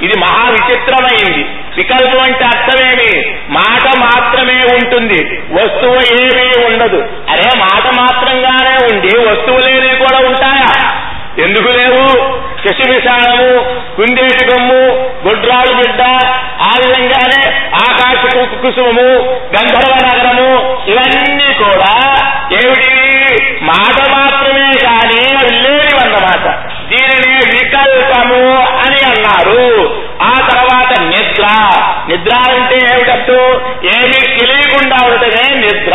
ఇది 0.03 0.19
మహా 0.19 0.51
విచిత్రమైంది 0.51 1.45
వికల్పం 1.77 2.21
అంటే 2.21 2.45
అర్థమేమి? 2.45 3.35
మాట 3.49 3.99
మాత్రమే 3.99 4.63
ఉంటుంది. 4.63 5.21
వస్తువు 5.53 5.95
ఏమీ 5.95 6.67
ఉండదు 6.67 7.01
అరే 7.31 7.49
మాట 7.57 7.95
మాత్రంగానే 7.95 8.75
ఉండి 8.93 9.19
వస్తువులేవి 9.31 9.97
కూడా 9.97 10.19
ఉంటాయా 10.29 10.73
ఎందుకు 11.39 11.69
లేవు 11.69 12.03
శశివిశాలము 12.67 13.49
కుందేటి 13.97 14.45
కొమ్ము 14.45 14.83
గుడ్రాలు 15.29 15.75
బిడ్డ 15.75 16.03
ఆ 16.63 16.73
విధంగానే 16.79 17.43
ఆకాశ 17.75 18.35
కు- 18.35 18.63
కుసుమము 18.63 19.09
గంధర్వ 19.55 19.95
నగరము 20.05 20.51
ఇవన్నీ 20.91 21.55
కూడా 21.55 21.93
ఏమిటి? 22.53 22.93
మాట 23.65 24.11
మాత్రమే 24.11 24.73
కానీ 24.85 25.35
అవి 25.35 25.55
లేనివన్నమాట 25.57 26.47
దీనిని 26.89 27.37
వికల్పము 27.53 28.43
అని 28.87 29.01
అన్నారు. 29.07 29.63
ఆ 30.23 30.49
తర్వాత 30.49 31.01
నిద్ర. 31.01 31.45
నిద్ర 32.09 32.35
అంటే 32.53 32.95
ఏమిటట్టు? 32.95 33.39
ఏమీ 33.85 34.39
తెలియకుండా 34.39 35.07
ఉండటమే 35.07 35.61
నిద్ర. 35.61 35.95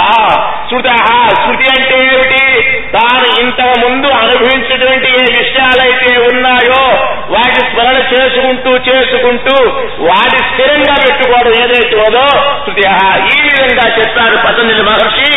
సుత 0.70 0.88
శృతి 1.34 1.66
అంటే 1.72 2.14
ఏమిటి 2.14 2.44
తాను 2.92 3.42
ఇంతకు 3.42 3.88
ముందు 3.88 4.08
అనుభవించినటువంటి 4.08 5.10
ఏ 5.10 5.38
విషయాలైతే 5.38 6.20
ఉన్నాయో 6.32 6.82
వాటి 7.30 7.60
స్మరణ 7.66 7.98
చేసుకుంటూ 8.14 8.78
చేసుకుంటూ 9.28 9.56
వాటి 10.04 10.38
స్థిరంగా 10.38 10.96
పెట్టుకోవడం 11.08 11.54
ఏదైతే 11.64 11.96
ఉందో 11.96 12.26
ఈ 13.18 13.38
విధంగా 13.44 13.86
చెప్పారు 13.98 14.38
పతంజలి 14.38 14.84
మహర్షి. 14.84 15.30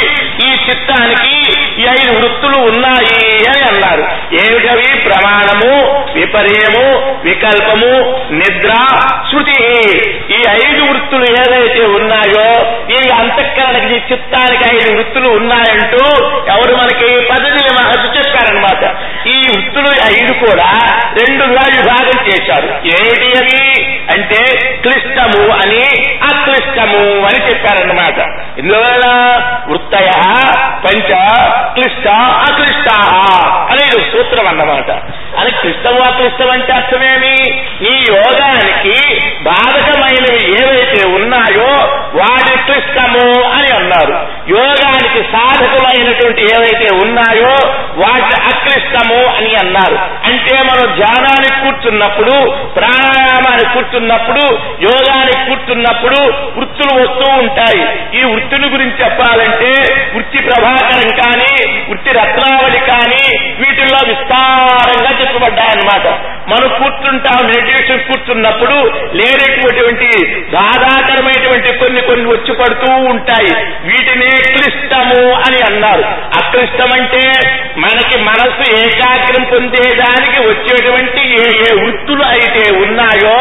ఈ 0.46 0.50
చిత్తానికి 0.68 1.34
ఈ 1.80 1.82
ఐదు 1.82 2.12
వృత్తులు 2.18 2.58
ఉన్నాయి 2.66 3.36
అని 3.50 3.62
అన్నారు. 3.70 4.04
ఏమిటవి? 4.34 4.88
ప్రమాణము 5.00 5.72
విపర్యము 6.14 6.86
వికల్పము 7.24 7.92
నిద్ర 8.30 8.72
శృతి. 9.30 9.58
ఈ 10.30 10.38
ఐదు 10.50 10.82
వృత్తులు 10.84 11.24
ఏదైతే 11.24 11.82
ఉన్నాయో 11.86 12.48
ఈ 12.90 13.00
అంతఃకరణకి 13.20 13.98
చిత్తానికి 14.12 14.64
ఐదు 14.76 14.96
వృత్తులు 14.96 15.28
ఉన్నాయంటూ 15.28 16.02
ఎవరు 16.46 16.74
మనకి 16.76 17.08
పతంజలి 17.30 17.72
మహర్షి 17.78 18.08
చెప్పారనమాట 18.18 18.82
ఈ 19.26 19.38
వృత్తులు 19.54 19.90
ఐదు 20.18 20.32
కూడా 20.32 20.70
రెండుగా 20.90 21.60
విభాగం 21.76 22.26
చేశారు. 22.28 22.66
ఏమిటి 22.66 23.38
అవి 23.38 23.86
అంటే 24.12 24.44
క్లిష్టము 24.82 25.48
అని 25.48 25.82
అక్లిష్టము 26.22 27.26
అని 27.26 27.50
చెప్పారన్నమాట. 27.50 28.18
ఇందువల్ల 28.58 29.06
వృత్తయ 29.68 30.10
పంచ 30.84 31.14
క్లిష్ట 31.74 32.08
అక్లిష్ట 32.08 32.94
అనేది 33.70 34.12
సూత్రం 34.12 34.48
అన్నమాట. 34.48 34.90
అని 35.40 35.50
క్లిష్టము 35.50 36.00
అక్లిష్టం 36.00 36.50
అంటే 36.50 36.72
అర్థమేమి? 36.72 37.64
ఈ 37.82 38.04
యోగానికి 38.08 39.20
బాధకమైనవి 39.42 40.64
ఏవైతే 40.64 41.08
ఉన్నాయో 41.08 41.68
వాటి 42.14 42.58
క్లిష్టము 42.58 43.42
అని 43.42 43.76
అన్నారు. 43.76 44.39
యోగానికి 44.54 45.20
సాధకమైనటువంటి 45.32 46.42
ఏవైతే 46.54 46.88
ఉన్నాయో 47.04 47.54
వాటి 48.02 48.34
అక్లిష్టము 48.50 49.20
అని 49.36 49.52
అన్నారు. 49.62 49.96
అంటే 50.30 50.54
మనం 50.70 50.86
ధ్యానానికి 51.00 51.56
కూర్చున్నప్పుడు 51.64 52.34
ప్రాణాయామానికి 52.78 53.70
కూర్చున్నప్పుడు 53.74 54.44
యోగానికి 54.88 55.42
కూర్చున్నప్పుడు 55.50 56.20
వృత్తులు 56.58 56.92
వస్తూ 57.02 57.26
ఉంటాయి. 57.42 57.82
ఈ 58.20 58.22
వృత్తిని 58.32 58.68
గురించి 58.74 58.98
చెప్పాలంటే 59.04 59.70
వృత్తి 60.14 60.40
ప్రభాకరం 60.48 61.10
కానీ 61.22 61.52
వృత్తి 61.90 62.10
రత్నావళి 62.20 62.80
కానీ 62.90 63.22
వీటిల్లో 63.60 64.00
విస్తారంగా 64.10 65.12
చెప్పబడ్డాయన్నమాట. 65.20 66.06
మనం 66.52 66.68
కూర్చుంటాం 66.80 67.40
మెడిటేషన్ 67.46 68.04
కూర్చున్నప్పుడు 68.08 68.76
లేనటువంటి 69.18 70.08
బాధాకరమైనటువంటి 70.54 71.78
కొన్ని 71.78 72.00
కొన్ని 72.00 72.26
వచ్చి 72.32 72.52
పడుతూ 72.60 72.90
ఉంటాయి. 73.12 73.52
వీటిని 73.88 74.30
క్లిష్టము 74.40 75.32
అని 75.32 75.60
అన్నారు. 75.72 76.04
అక్లిష్టం 76.44 76.88
అంటే 76.92 77.32
మనకి 77.76 78.18
మనసు 78.18 78.86
ఏకాగ్రం 78.86 79.44
పొందేదానికి 79.44 80.40
వచ్చేటువంటి 80.40 81.20
ఏ 81.20 81.48
ఏ 81.50 81.82
వృత్తులు 81.82 82.24
అయితే 82.24 82.76
ఉన్నాయో 82.76 83.38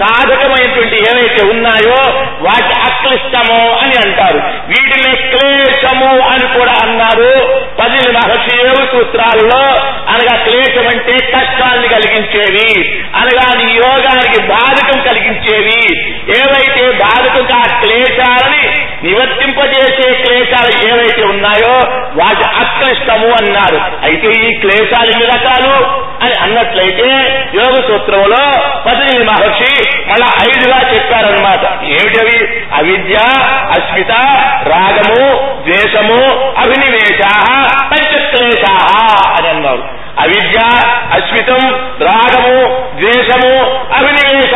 సాధకమైనటువంటి 0.00 0.96
ఏవైతే 0.96 1.46
ఉన్నాయో 1.46 2.00
వాటి 2.40 2.80
అక్లిష్టము 2.80 3.70
అని 3.70 4.08
అంటారు. 4.08 4.38
వీటిని 4.66 5.16
క్లేశము 5.16 6.20
అని 6.20 6.58
కూడా 6.58 6.72
అన్నారు. 6.82 7.58
పది 7.80 8.12
మహర్షి 8.12 8.66
ఏడు 8.66 8.86
సూత్రాలలో 8.92 9.74
అనగా 10.08 10.44
క్లేశం 10.44 10.88
అంటే 10.88 11.12
కష్టాన్ని 11.12 11.88
కలిగించేవి. 11.88 12.98
అనగా 13.16 13.64
నీ 13.64 13.74
యోగానికి 13.74 14.46
బాధకం 14.46 15.00
కలిగించేవి 15.00 16.08
ఏవైతే 16.38 16.98
బాధకం 16.98 17.48
ఆ 17.58 17.80
క్లేశాలని 17.80 18.87
నివర్తింపజేసే 19.04 20.24
క్లేశాలు 20.24 20.92
ఏవైతే 20.92 21.22
ఉన్నాయో 21.24 21.74
వాటి 22.14 22.48
అక్లిష్టము 22.48 23.26
అన్నారు. 23.26 23.76
అయితే 24.02 24.28
ఈ 24.28 24.60
క్లేశాలు 24.60 25.10
ఎన్ని 25.10 25.26
రకాలు? 25.26 26.08
అని 26.24 26.34
అన్నట్లయితే 26.42 27.08
యోగ 27.54 27.74
సూత్రంలో 27.74 28.42
పదవి 28.86 29.24
మహర్షి 29.24 30.00
మళ్ళా 30.08 30.26
ఐదుగా 30.26 30.94
చెప్పారనమాట 30.94 31.82
ఏమిటవి? 31.84 32.64
అవిద్య 32.74 33.16
అస్మిత 33.70 34.10
రాగము 34.68 35.24
ద్వేషము 35.62 36.22
అభినివేశ 36.58 37.20
పంచక్లేశ 37.82 38.64
అని 39.38 39.48
అన్నారు. 39.48 39.98
అవిద్య 40.18 40.58
అస్మితం 41.12 41.90
రాగము 42.00 42.54
ద్వేషము 43.00 43.52
అభినివేశ 43.94 44.54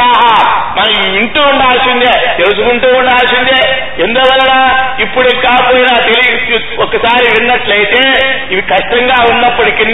మనం 0.76 1.12
వింటూ 1.14 1.40
ఉండాల్సిందే 1.48 2.12
తెలుసుకుంటూ 2.36 2.88
ఉండాల్సిందే. 2.98 3.60
ఎందువలన? 4.02 4.52
ఇప్పుడు 4.98 5.28
కాకపోయినా 5.46 5.92
తెలియ 5.98 6.58
ఒకసారి 6.78 7.26
విన్నట్లయితే 7.34 8.02
ఇవి 8.50 8.62
కష్టంగా 8.62 9.16
ఉన్నప్పటికీ 9.30 9.84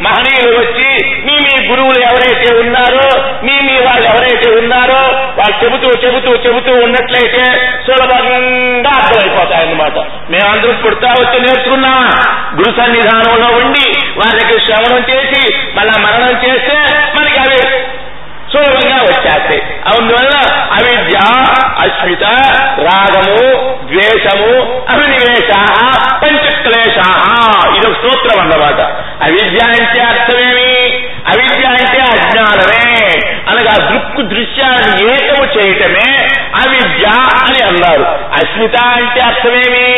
మహనీయులు 0.00 0.58
వచ్చి 0.58 0.88
మీ 1.26 1.36
మీ 1.46 1.68
గురువులు 1.68 2.00
ఎవరైతే 2.00 2.48
ఉన్నారో 2.54 3.06
మీ 3.42 3.54
మీ 3.60 3.76
వాళ్ళు 3.86 4.06
ఎవరైతే 4.08 4.48
ఉన్నారో 4.58 5.00
వాళ్ళు 5.38 5.56
చెబుతూ 5.64 5.88
చెబుతూ 6.04 6.30
చెబుతూ 6.36 6.72
ఉన్నట్లయితే 6.74 7.44
సులభంగా 7.86 8.92
అర్థమైపోతాయన్నమాట. 8.98 9.96
మేమందరూ 10.30 10.72
పుడతా 10.84 11.12
వచ్చి 11.12 11.40
నేర్చుకున్నామా 11.40 12.06
గురు 12.54 12.70
సన్నిధానంలో 12.80 13.48
ఉండి 13.56 13.86
వారికి 14.20 14.56
శ్రవణం 14.66 15.02
చేసి 15.10 15.42
మళ్ళా 15.74 15.94
మరణం 15.98 16.34
చేస్తే 16.44 16.76
మనకి 18.56 18.76
అవి 18.76 18.90
సులభంగా 18.90 18.96
వచ్చేస్తాయి. 19.04 19.60
అందువల్ల 19.86 20.52
అవిద్య 20.72 21.18
అస్మిత 21.80 22.22
రాగము 22.80 23.46
ద్వేషము 23.92 24.84
అభినివేశ 24.90 25.50
పంచక్లేశ 26.22 26.96
ఇది 27.76 27.86
ఒక 27.86 27.96
సూత్రం 28.02 28.40
అన్నమాట. 28.40 28.80
అవిద్య 29.22 29.58
అంటే 29.68 30.00
అర్థమేమి 30.00 30.72
అవిద్య 31.26 31.66
అంటే 31.66 32.00
అజ్ఞానమే 32.00 33.06
ముక్కు 34.16 34.34
దృశ్యాన్ని 34.34 35.12
ఏకము 35.12 35.44
చేయటమే 35.46 36.06
అవిద్య 36.60 37.06
అని 37.40 37.60
అన్నారు. 37.64 38.04
అస్మిత 38.32 38.76
అంటే 38.84 39.20
అర్థమేమి? 39.20 39.88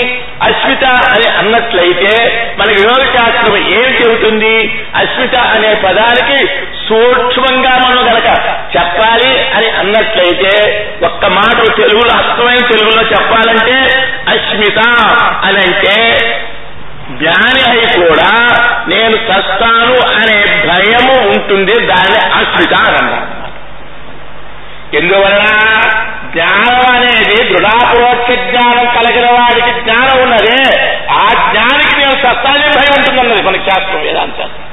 అస్మిత 0.43 0.85
అని 0.85 1.29
అన్నట్లయితే 1.39 2.13
మన 2.59 2.67
వినోద 2.67 3.03
శాస్త్రం 3.17 3.57
ఏం 3.57 3.89
చెబుతుంది? 4.01 4.55
అస్మిత 4.95 5.37
అనే 5.37 5.75
పదానికి 5.75 6.39
సూక్ష్మంగా 6.89 7.75
మనం 7.79 8.03
గనక 8.09 8.29
చెప్పాలి 8.77 9.31
అని 9.55 9.71
అన్నట్లయితే 9.71 10.53
ఒక్క 11.03 11.27
మాట 11.27 11.77
తెలుగులో 11.77 12.15
అర్థమైన 12.15 12.67
తెలుగులో 12.69 13.03
చెప్పాలంటే 13.03 13.79
అస్మిత 14.29 14.81
అని 15.45 15.59
అంటే 15.59 15.97
జ్ఞాని 17.11 17.63
అయి 17.71 18.01
కూడా 18.01 18.31
నేను 18.89 19.17
చస్తాను 19.29 19.95
అనే 20.17 20.39
భయము 20.67 21.29
ఉంటుంది 21.29 21.87
దాన్ని 21.87 22.19
అస్మిత 22.35 22.75
అని 22.89 22.99
అన్నారు. 22.99 23.38
ఎందువలన 24.93 25.47
జ్ఞానం 26.33 26.87
అనేది 26.93 27.37
దృఢాపరోక్ష 27.51 28.29
జ్ఞానం 28.45 28.87
కలిగిన 28.97 29.27
వాడికి 29.31 29.73
జ్ఞానం 29.81 30.17
ఉన్నదే. 30.23 30.61
ఆ 31.19 31.27
జ్ఞానికి 31.45 31.95
మేము 32.01 32.17
సత్తానే 32.25 32.67
భయం 32.77 32.95
ఉంటుందన్నది 32.99 33.43
మనకి 33.43 33.71
శాస్త్రం 33.71 34.01
వేదాంత. 34.01 34.37
శాస్త్రం 34.37 34.65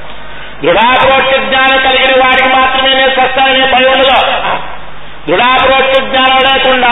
దృఢాపరోక్ష 0.63 1.33
జ్ఞానం 1.45 1.79
కలిగిన 1.87 2.13
వాడికి 2.23 2.49
మాత్రమే 2.57 2.91
నేను 2.93 3.13
సత్తానే 3.15 3.63
భయం 3.73 3.91
ఉండదు 3.95 4.17
దృఢాపరోక్ష 5.27 5.93
జ్ఞానం 6.09 6.39
లేకుండా 6.47 6.91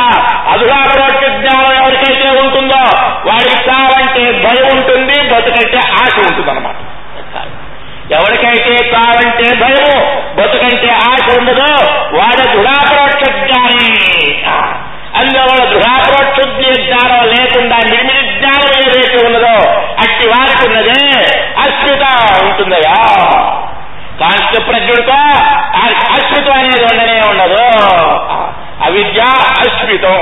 అధురాపరోక్ష 0.54 1.24
జ్ఞానం 1.40 1.74
ఎవరికైతే 1.82 2.30
ఉంటుందో 2.44 2.82
వాడికి 3.28 3.58
చావంటే 3.68 4.24
భయం 4.46 4.68
ఉంటుంది 4.78 5.18
బతుకంటే 5.32 5.80
ఆశ 6.02 6.16
ఉంటుంది 6.28 6.50
అనమాట 6.52 6.80
ఎవరికైతే 8.14 8.92
కావంటే 8.92 9.56
భయము 9.56 9.98
బతుకంటే 10.36 10.90
ఆశ 10.94 11.38
ఉండదో 11.38 11.72
వాడ 12.18 12.40
దృఢాపరోక్ష 12.54 13.30
జ్ఞాని 13.30 13.94
అందువల్ల 15.18 15.64
దృఢాపరోక్ష 15.66 16.40
జ్ఞానం 16.80 17.28
లేకుండా 17.28 17.78
నిర్మిజ్ఞానం 17.92 18.72
ఏదైతే 18.78 19.26
ఉన్నదో 19.26 19.56
అట్టి 20.04 20.28
వారికి 20.30 20.64
ఉన్నదే 20.68 21.02
అశ్విత 21.60 22.06
ఉంటుందయా 22.44 22.98
కాంస్య 24.22 24.64
ప్రజ్ఞుడితో 24.64 25.18
అస్మితం 25.84 26.52
అనేది 26.54 26.84
ఉండనే 26.84 27.20
ఉండదు. 27.30 27.64
అవిద్య 28.84 29.22
అస్మితం 29.60 30.20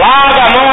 రాగము. 0.00 0.68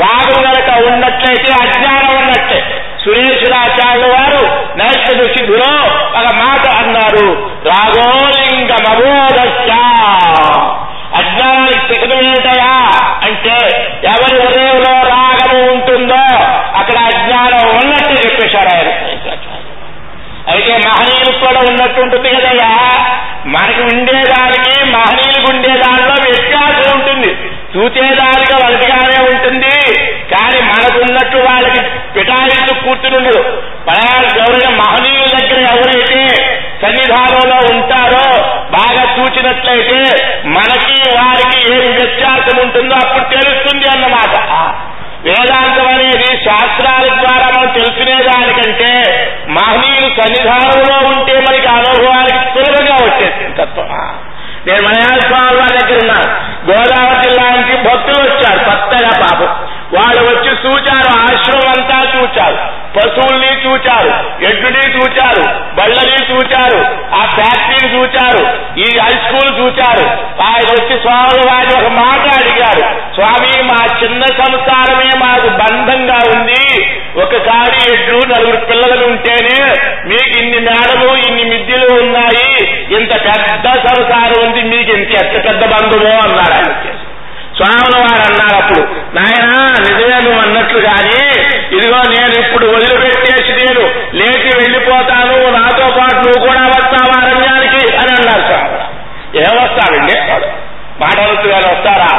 రాగం 0.00 0.38
గనక 0.44 0.86
ఉన్నట్లయితే 0.86 1.52
అజ్ఞానం 1.52 2.16
ఉన్నట్లే. 2.16 2.60
సురేశ్వరాచార్యుల 3.06 4.12
వారు 4.12 4.72
నైష్ఠ 4.76 5.36
సిద్ధులో 5.36 5.88
ఒక 6.20 6.42
మాట 6.42 6.76
అన్నారు. 6.76 7.52
రాగోలింగమబోధస్య 7.68 9.72
అజ్ఞానానికి 11.18 11.94
శిఖరం 11.94 12.26
ఏంటయా 12.26 12.90
అంటే 13.22 13.86
ఎవరి 14.04 14.42
హృదయంలో 14.42 15.08
రాగము 15.08 15.72
ఉంటుందో 15.72 16.38
అక్కడ 16.78 16.98
అజ్ఞానం 16.98 17.76
ఉన్నట్టు 17.76 18.12
చెప్పేశారు 18.12 18.76
ఆయన. 18.76 18.88
అయితే 20.50 20.88
మహనీయులకు 20.88 21.46
కూడా 21.46 21.60
ఉన్నట్టు 21.60 22.00
ఉంటుంది 22.00 22.28
కదయ్యా. 22.28 22.98
మనకి 23.46 23.82
ఉండేదానికి 23.82 24.90
మహనీయులకు 24.90 25.54
ఉండేదానికి 25.54 26.05
ఉంటుంది 27.76 28.06
చూచేదానికి 28.06 28.54
ఒకటిగానే 28.54 29.36
ఉంటుంది. 29.36 29.98
కానీ 30.34 30.62
మనకు 30.62 30.98
ఉన్నట్టు 30.98 31.36
వాళ్ళకి 31.36 31.80
పిటాయించు 32.16 32.74
కూర్చుని 32.84 33.16
ఉండదు 33.16 33.42
పలానా 33.88 34.28
గౌరవ 34.36 34.76
మహనీయుల 34.76 35.26
దగ్గర 35.38 35.58
ఎవరైతే 35.60 36.34
సన్నిధానంలో 36.82 37.78
ఉంటారో 37.78 38.42
బాగా 38.70 39.16
చూచినట్లయితే 39.18 40.00
మనకి 40.44 41.16
వారికి 41.16 41.72
ఏం 41.72 41.96
వ్యత్యాసం 41.96 42.58
ఉంటుందో 42.64 42.94
అప్పుడు 42.94 43.24
తెలుస్తుంది 43.24 43.84
అన్నమాట. 43.96 44.36
వేదాంతం 45.24 45.88
అనేది 45.88 46.44
శాస్త్రాల 46.44 47.04
ద్వారా 47.04 47.46
మనం 47.46 47.72
తెలుసుకునేదానికంటే 47.72 48.92
మహనీయులు 49.48 50.22
సన్నిధానంలో 50.22 51.08
ఉంటే 51.08 51.34
మనకి 51.34 51.66
అనుభవానికి 51.66 52.48
సులభంగా 52.54 52.94
వచ్చేసింది 52.94 53.56
తత్వం. 53.56 54.18
నేను 54.66 54.82
మలయాళ 54.82 55.18
స్వామి 55.18 55.56
వారి 55.56 55.78
దగ్గర 55.78 55.98
ఉన్నాను. 56.02 56.45
గోదావరి 56.68 57.18
జిల్లా 57.24 57.46
నుంచి 57.56 57.74
భక్తులు 57.88 58.20
వచ్చారు 58.26 58.60
కొత్తగా 58.68 59.12
పాపం. 59.22 59.50
వాళ్ళు 59.94 60.22
వచ్చి 60.30 60.52
చూచారు 60.62 61.10
ఆశ 61.18 61.46
పశువుల్ని 62.96 63.50
చూచారు 63.64 64.10
ఎడ్డుని 64.48 64.84
చూచారు 64.96 65.42
బళ్ళని 65.78 66.18
చూచారు 66.30 66.78
ఆ 67.14 67.22
ఫ్యాక్టరీని 67.34 67.88
చూచారు 67.94 68.42
ఈ 68.76 68.86
హై 68.98 69.10
స్కూల్ 69.24 69.50
చూచారు. 69.60 70.04
ఆయన 70.46 70.68
వచ్చి 70.78 70.96
స్వామి 71.02 71.40
వారిని 71.48 71.74
ఒక 71.80 71.90
మాట 71.92 72.24
అడిగారు 72.38 72.82
స్వామి 73.16 73.52
మా 73.62 73.80
చిన్న 74.02 74.22
సంసారమే 74.38 75.10
మాకు 75.24 75.48
బంధంగా 75.62 76.18
ఉంది. 76.36 76.62
ఒక 77.22 77.34
కాడి 77.48 77.82
ఎడ్లు 77.92 78.18
నలుగురు 78.32 78.64
పిల్లలు 78.70 79.06
ఉంటేనే 79.06 79.58
మీకు 80.10 80.38
ఇన్ని 80.38 80.58
మేడలు 80.58 81.08
ఇన్ని 81.28 81.44
మిద్దెలు 81.44 81.88
ఉన్నాయి 82.00 82.50
ఇంత 82.98 83.12
పెద్ద 83.88 84.38
ఉంది 84.40 84.62
మీకు 84.68 84.92
ఇంత 84.92 85.12
ఎంత 85.22 85.44
పెద్ద 85.46 85.62
బంధువో 85.64 86.12
అన్నారు 86.20 86.54
ఆయన 86.54 86.72
స్వాముల 87.58 87.94
వారు 88.00 88.22
అన్నారు 88.26 88.56
అప్పుడు 88.56 88.82
నాయన 89.14 89.44
నిజమే 89.84 90.18
నువ్వు 90.24 90.40
అన్నట్లు 90.40 90.80
కానీ 90.80 91.20
ఇదిగో 91.76 92.00
నేను 92.10 92.34
ఇప్పుడు 92.40 92.66
వదిలిపెట్టేసి 92.66 93.52
నేను 93.60 93.84
లేచి 94.12 94.50
వెళ్ళిపోతాను 94.58 95.36
నాతో 95.56 95.86
పాటు 95.98 96.18
నువ్వు 96.18 96.40
కూడా 96.46 96.64
వస్తావా 96.68 97.16
అరణ్యానికి? 97.22 97.80
అని 97.96 98.12
అన్నారు 98.12 98.42
స్వామి 98.42 98.82
ఏమొస్తాడండి 99.38 100.16
మాటవలసి 101.00 101.48
గారు 101.48 101.68
వస్తారా? 101.68 102.10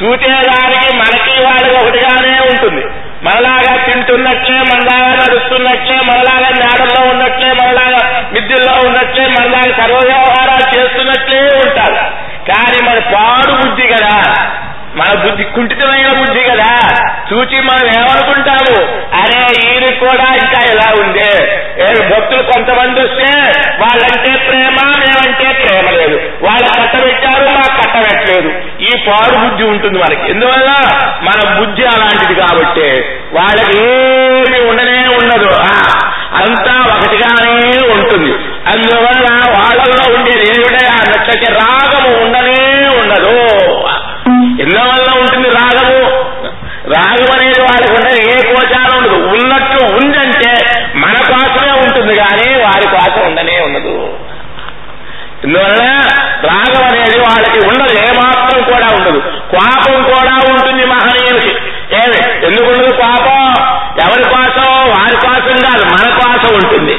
చూచేదానికి 0.00 0.96
మనకి 0.96 1.34
వాళ్ళకి 1.42 1.76
ఒకటిగానే 1.76 2.32
ఉంటుంది. 2.50 2.84
మనలాగా 3.22 3.72
తింటున్నట్లే 3.84 4.56
మనలాగా 4.70 5.10
నడుస్తున్నట్లే 5.14 5.96
మనలాగా 6.08 6.48
నేడల్లో 6.56 7.02
ఉన్నట్లే 7.10 7.52
మనలాగా 7.52 7.93
మిద్దుల్లో 8.34 8.88
ఉన్నట్లే 8.88 9.26
మనలాగా 9.26 9.82
సర్వవ్యవహారాలు 9.82 10.78
చేస్తున్నట్లే 10.78 11.40
ఉంటారు. 11.40 11.94
కానీ 12.48 12.90
మన 12.90 12.98
పాడు 12.98 13.52
బుద్ధి 13.52 13.88
కదా. 13.88 14.34
మన 14.96 15.24
బుద్ధి 15.24 15.44
కుంఠితమైన 15.44 16.08
బుద్ధి 16.18 16.44
కదా. 16.44 16.94
చూచి 17.32 17.60
మనం 17.60 17.88
ఏమనుకుంటాము? 17.98 18.84
అరే 19.16 19.70
ఈయన 19.70 19.98
కూడా 19.98 20.24
ఇంకా 20.24 20.72
ఇలా 20.72 21.06
ఉందే. 21.06 21.62
ఏ 21.78 22.08
భక్తులు 22.08 22.42
కొంతమంది 22.42 23.00
వస్తే 23.00 23.50
వాళ్ళంటే 23.78 24.46
ప్రేమ 24.50 24.92
మేమంటే 24.98 25.66
ప్రేమ 25.66 25.90
లేదు. 25.90 26.32
వాళ్ళ 26.42 26.84
కట్టబెట్టారు 26.84 27.44
మాకు 27.44 27.82
కట్టబెట్టలేదు 27.82 28.48
ఈ 28.80 29.06
పాడు 29.08 29.48
బుద్ధి 29.48 29.64
ఉంటుంది 29.64 29.98
మనకి. 29.98 30.30
ఎందువల్ల? 30.30 30.98
మన 31.22 31.58
బుద్ధి 31.58 31.82
అలాంటిది 31.82 32.34
కాబట్టి. 32.34 33.18
వాళ్ళకి 33.32 33.82
ఏమి 33.82 34.70
ఉండనే 34.70 35.06
ఉండదు. 35.06 35.50
అంతా 36.34 36.83
ఒకటిగానే 37.04 37.92
ఉంటుంది. 37.94 38.32
అందువల్ల 38.66 39.52
వాళ్ళలో 39.58 40.14
ఉండేది 40.14 40.64
ఆ 40.90 40.94
నచ్చటి 40.94 41.52
రాగము 41.52 42.16
ఉండనే 42.16 42.88
ఉండదు. 42.88 43.38
ఎందువల్ల 44.62 45.20
ఉంటుంది 45.20 45.48
రాగము? 45.48 46.08
రాగం 46.94 47.38
అనేది 47.38 47.60
వాళ్ళకు 47.60 47.92
ఉండదు 47.92 48.22
ఏ 48.22 48.54
కోశానం 48.54 48.98
ఉండదు. 48.98 49.14
ఉన్నట్టు 49.14 49.84
ఉందంటే 49.84 50.54
మన 50.94 51.12
కోసమే 51.12 51.72
ఉంటుంది 51.72 52.14
కానీ 52.14 52.62
వారి 52.62 52.88
కోసం 52.88 53.26
ఉండనే 53.26 53.60
ఉండదు. 53.60 54.18
ఎందువల్ల? 55.44 55.84
రాగం 56.46 56.84
అనేది 56.84 57.20
వాళ్ళకి 57.20 57.66
ఉండదు 57.66 57.98
ఏమాత్రం 58.04 58.62
కూడా 58.62 58.96
ఉండదు. 58.96 59.20
కోప 59.50 59.92
కూడా 59.92 60.34
ఉంటుంది 60.34 60.84
మహనీయులకి 60.84 61.74
ఏమి 61.92 62.46
ఎందుకు 62.46 62.64
ఉండదు 62.64 62.96
కోపం 62.96 63.54
ఎవరి 64.00 64.22
కోసం 64.22 64.72
వారి 64.72 65.16
కోసం 65.16 65.56
కాదు 65.56 65.94
మన 66.44 66.54
ఉంటుంది. 66.54 66.94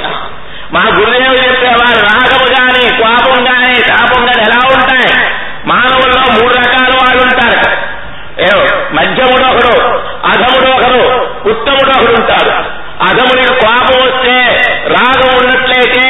మా 0.73 0.81
గురుదేవుడు 0.97 1.41
చెప్పేవారు 1.43 1.99
రాగము 2.05 2.47
గాని 2.55 2.81
కోపం 3.01 3.37
గాని 3.47 3.75
శాపం 3.87 4.21
గాని 4.27 4.41
ఎలా 4.41 4.59
ఉంటాయి? 4.73 5.11
మానవుల్లో 5.65 6.21
మూడు 6.33 6.53
రకాల 6.57 6.91
వాళ్ళు 7.01 7.21
ఉంటారు. 7.21 7.61
మధ్యముడు 8.95 9.45
ఒకడు 9.45 9.73
అధముడు 10.27 10.69
ఒకడు 10.71 10.99
ఉత్తముడు 11.49 11.91
ఒకడు 11.97 12.15
ఉంటాడు 12.21 12.51
అధముడికి 13.05 13.53
కోపం 13.59 13.95
వస్తే 14.01 14.35
రాగం 14.87 15.29
ఉన్నట్లయితే 15.37 16.05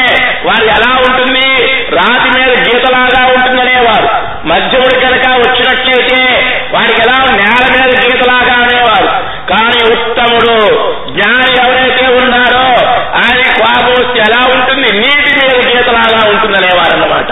వారు 0.47 0.65
ఎలా 0.65 0.91
ఉంటుంది? 0.97 1.45
రాతి 1.95 2.29
మీద 2.35 2.51
గీతలాగా 2.59 3.21
ఉంటుందనేవారు 3.27 4.09
మధ్యముడు 4.47 4.95
కనుక 4.99 5.27
వచ్చినట్లయితే 5.41 6.19
వారికి 6.73 7.01
ఎలా 7.01 7.17
నేల 7.31 7.65
మీద 7.73 7.99
గీతలాగా 8.03 8.55
అనేవారు 8.63 9.09
కానీ 9.51 9.79
ఉత్తముడు 9.93 10.55
జ్ఞాని 11.11 11.51
ఎవరైతే 11.63 12.05
ఉన్నారో 12.17 12.65
ఆయన 13.21 13.41
కోపం 13.57 13.91
వస్తే 13.91 14.14
ఎలా 14.27 14.41
ఉంటుంది 14.55 14.87
నీటి 14.93 15.31
మీద 15.39 15.53
గీతలాగా 15.67 16.29
ఉంటుంది 16.29 16.57
అనేవారన్నమాట 16.57 17.31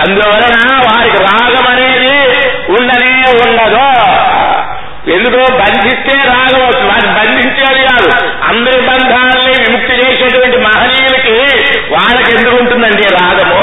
అందువలన 0.00 0.58
వారికి 0.86 1.16
రాగం 1.16 1.66
అనేది 1.72 2.14
ఉండనే 2.68 3.14
ఉండదు. 3.46 3.86
ఎందుకో? 5.10 5.42
బంధిస్తే 5.54 6.14
రాగం 6.24 6.88
వారిని 6.88 7.12
బంధించేది 7.18 7.82
కాదు. 7.88 8.08
అందరి 8.48 8.80
బంధాలని 8.80 9.52
విముక్తి 9.58 9.94
చేసేటువంటి 9.96 10.56
మహనీయులకి 10.56 11.36
వాళ్ళకి 11.92 12.30
ఎందుకు 12.36 12.56
ఉంటుందండి 12.56 13.06
రాగము? 13.14 13.60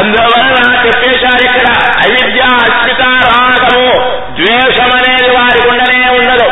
అందువలన 0.00 0.86
చెప్పేశారు 0.86 1.42
ఇక్కడ 1.44 1.68
అవిద్య 2.02 2.40
అస్మిత 2.40 3.02
రాగము 3.32 3.88
ద్వేషం 4.36 4.90
అనేది 4.96 5.30
వారికి 5.36 5.68
ఉండనే 5.68 6.02
ఉండదు 6.18 6.48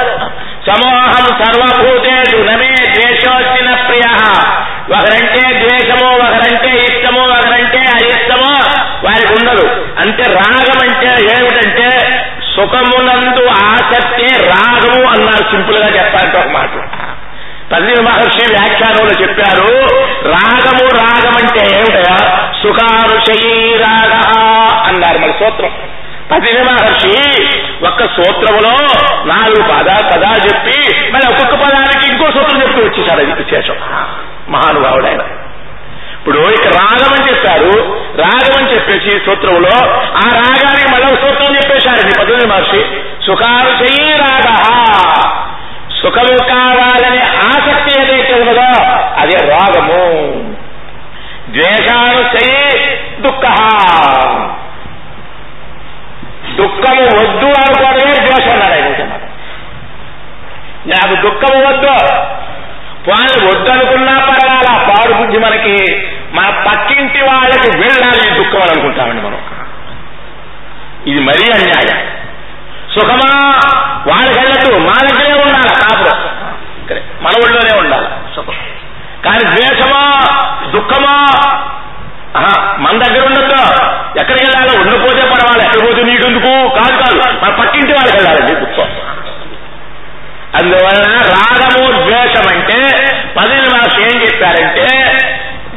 సమూహం 0.67 1.27
సర్వభూతేషు 1.41 2.37
నమే 2.37 2.75
ద్వేషోస్తిన 2.95 3.75
ప్రియ 3.87 4.07
ఒకరంటే 4.91 5.59
ద్వేషము 5.59 6.15
ఒకరంటే 6.15 6.79
ఇష్టము 6.79 7.21
ఒకరంటే 7.21 7.79
అయిష్టము 7.79 8.81
వారికి 9.07 9.33
ఉండదు. 9.33 9.87
అంటే 9.99 10.23
రాగం 10.23 10.79
అంటే 10.83 11.07
ఏమిటంటే 11.07 11.91
సుఖమునందు 12.57 13.47
ఆసక్తే 13.47 14.47
రాగము 14.47 15.09
అన్నారు. 15.11 15.51
సింపుల్గా 15.51 15.89
చెప్పాలంటే 15.89 16.39
ఒక 16.39 16.47
మాట. 16.47 16.71
పల్లి 17.73 18.03
మహర్షి 18.03 18.55
వ్యాఖ్యానంలో 18.55 19.21
చెప్పారు 19.21 19.87
రాగము 20.29 20.89
రాగం 20.89 21.33
అంటే 21.33 21.77
ఏమిటయా 21.77 22.17
రాగ 23.77 24.13
అన్నారు 24.85 25.19
మన 25.19 25.31
సూత్రం. 25.31 25.71
పది 26.33 26.63
మహర్షి 26.63 27.43
ఒక్క 27.87 28.07
సూత్రములో 28.07 28.77
నాలుగు 29.25 29.63
పద 29.63 30.13
పదా 30.13 30.31
చెప్పి 30.31 31.11
మరి 31.11 31.33
ఒక్కొక్క 31.33 31.55
పదానికి 31.55 32.13
ఇంకో 32.13 32.25
సూత్రం 32.25 32.63
చెప్తూ 32.63 32.83
వచ్చేసాడు 32.83 33.21
అది 33.21 33.33
విశేషం. 33.33 33.75
మహానుభావుడు 34.51 35.07
ఆయన 35.07 35.25
ఇప్పుడు 36.15 36.41
ఇక 36.51 36.67
రాగం 36.79 37.13
అని 37.17 37.27
చెప్పారు 37.31 37.71
రాగం 38.23 38.55
అని 38.59 38.71
చెప్పేసి 38.75 39.13
సూత్రంలో 39.27 39.75
ఆ 40.23 40.25
రాగానికి 40.39 40.89
మరో 40.95 41.09
సూత్రం 41.23 41.55
చెప్పేశారండి 41.57 42.13
పద్దెనిమిది 42.19 42.47
మహర్షి. 42.47 42.81
సుఖానుషయీ 43.27 44.05
రాగ 44.25 44.49
సుఖము 46.03 46.37
కావాలనే 46.51 47.23
ఆసక్తి 47.47 47.91
ఏదైతే 48.01 48.35
ఉన్నదో 48.41 48.69
అదే 49.17 49.37
రాగము. 49.53 50.03
ద్వేషానుశయీ 51.49 52.61
దుఃఖ 53.21 53.45
దుఃఖము 56.59 57.05
వద్దు 57.19 57.49
అనుకోవడమే 57.61 58.15
ద్వేషం 58.27 58.53
అన్నాడు 58.53 58.75
ఆయన 58.75 59.11
నాకు 60.87 61.15
దుఃఖము 61.27 61.59
వద్దు. 61.67 61.95
వాళ్ళు 63.09 63.39
వద్దు 63.49 63.71
అనుకున్నా 63.71 64.15
పర్వాలా 64.61 64.89
పాడు 64.89 65.13
బుద్ధి 65.13 65.39
మనకి. 65.39 65.77
మన 66.33 66.65
పక్కింటి 66.67 67.21
వాళ్ళకి 67.21 67.79
వెళ్ళాలి 67.79 68.31
ఈ 68.31 68.39
దుఃఖం 68.39 68.63
అని 68.63 68.73
అనుకుంటామండి 68.73 69.23
మనం. 69.23 69.41
ఇది 71.07 71.21
మరీ 71.21 71.53
అన్యాయం. 71.55 72.07
సుఖమా? 73.01 73.61
వాళ్ళకి 74.07 74.39
వెళ్ళదు 74.39 74.79
మా 74.79 74.95
దగ్గరే 75.03 75.43
ఉండాలి 75.43 75.75
కాపురం. 75.75 76.31
మన 77.23 77.31
ఒళ్ళోనే 77.45 77.79
ఉండాలి 77.79 78.07
సుఖం. 78.35 78.55
కానీ 79.25 79.39
ద్వేషమా? 79.39 80.21
దుఃఖమా? 80.71 81.27
మన 82.77 82.99
దగ్గర 82.99 83.27
ఉండొద్దు 83.27 83.85
ఎక్కడికి 84.21 84.45
వెళ్ళాలో 84.45 84.81
ఉండిపోతే 84.81 85.23
పర్వాలేదు. 85.23 85.67
ఎక్కడ 85.67 85.89
పోతే 85.89 86.03
నీకెందుకు? 86.03 86.69
కాదు 86.69 87.03
కాదు. 87.03 87.45
మన 87.45 87.65
పక్కింటి 87.65 87.93
వాళ్ళకి 87.93 88.17
వెళ్ళాలండి 88.17 88.55
దుఃఖం. 88.55 88.91
అందువలన 90.55 91.13
రాగము 91.13 92.05
ద్వేషం 92.05 92.57
అంటే 92.57 92.83
పదిని 93.41 93.69
మనకు 93.75 94.01
ఏం 94.01 94.23
చెప్పారంటే 94.23 94.87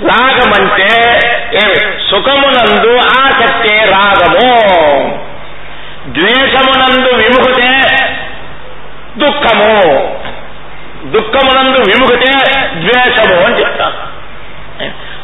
రాగమంటే 0.07 0.87
సుఖమునందు 2.09 2.97
ఆసక్తే 2.97 3.75
రాగము. 3.77 4.49
ద్వేషమునందు 6.07 7.09
విముఖతే 7.15 7.69
దుఃఖము. 9.17 9.75
దుఃఖమునందు 11.05 11.79
విముఖతే 11.91 12.33
ద్వేషము 12.73 13.35
అని 13.45 13.59
చెప్తాను 13.59 14.13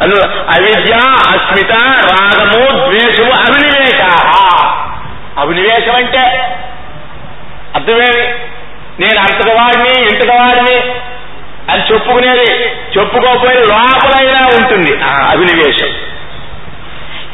అందులో 0.02 0.26
అవిద్య 0.56 0.94
అస్మిత 1.30 1.72
రాగము 2.12 2.62
ద్వేషము 2.86 3.32
అవినివేశ 3.40 4.02
అవినివేశం 5.38 5.96
అంటే 5.96 6.24
అర్థమేమి? 7.76 8.24
నేను 9.00 9.20
అంతటి 9.20 9.50
వాడిని 9.50 10.02
ఇంతటి 10.02 10.28
వాడిని 10.28 10.79
అది 11.70 11.94
చెప్పుకునేది 11.94 12.52
చెప్పుకోకపోయిన 12.98 13.60
లోపలైనా 13.60 14.46
ఉంటుంది. 14.46 15.04
ఆ 15.04 15.30
అభినవేశం. 15.32 15.88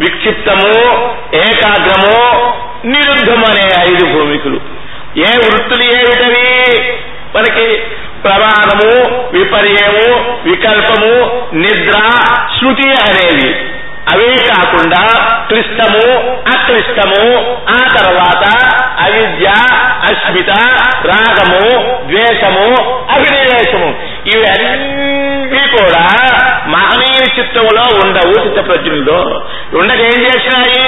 విక్షిప్తము 0.00 0.78
ఏకాగ్రము 1.34 2.42
నిరుద్ధము 2.86 3.44
అనే 3.46 3.94
ఐదు 3.94 4.04
భూమికలు. 4.04 4.60
ఏ 5.16 5.30
వృత్తులు 5.36 5.82
ఏమిటవి? 5.82 6.72
మనకి 7.36 7.82
ప్రమాదము 8.24 8.90
విపర్యము 9.32 10.06
వికల్పము 10.44 11.12
నిద్ర 11.54 11.96
శృతి 12.56 12.88
అనేది 13.02 13.48
అవే 14.12 14.30
కాకుండా 14.48 15.00
క్లిష్టము 15.48 16.04
అక్లిష్టము 16.54 17.20
ఆ 17.68 17.80
తర్వాత 17.96 18.44
అవిద్య 19.04 19.48
అస్మిత 20.08 20.50
రాగము 21.04 21.60
ద్వేషము 22.06 22.66
అభినివేశము 23.08 23.90
ఇవన్నీ 24.26 25.62
కూడా 25.76 26.02
మహనీయ 26.66 27.22
చిత్తంలో 27.36 27.84
ఉండవు 28.02 28.34
చిత్తప్రజ్ఞుల్లో. 28.44 29.18
ఉండగా 29.78 30.04
ఏం 30.04 30.20
చేసినాయి? 30.24 30.82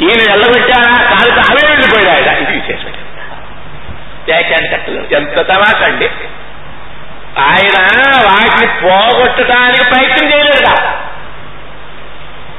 ఈయన 0.00 0.20
వెళ్ళబెట్టారా 0.30 0.94
కాదు 1.10 1.32
అవే 1.46 1.62
వెళ్ళిపోయాడు 1.70 2.30
ఇది 2.44 2.58
చేశాడు 2.68 3.00
వ్యాఖ్యాన 4.26 4.64
ఎంత 5.12 5.38
తమాకండి 5.48 6.08
ఆయన 7.38 7.78
వాటిని 8.26 8.66
పోగొట్టడానికి 8.82 9.84
ప్రయత్నం 9.84 10.32
చేయలేదా 10.32 10.74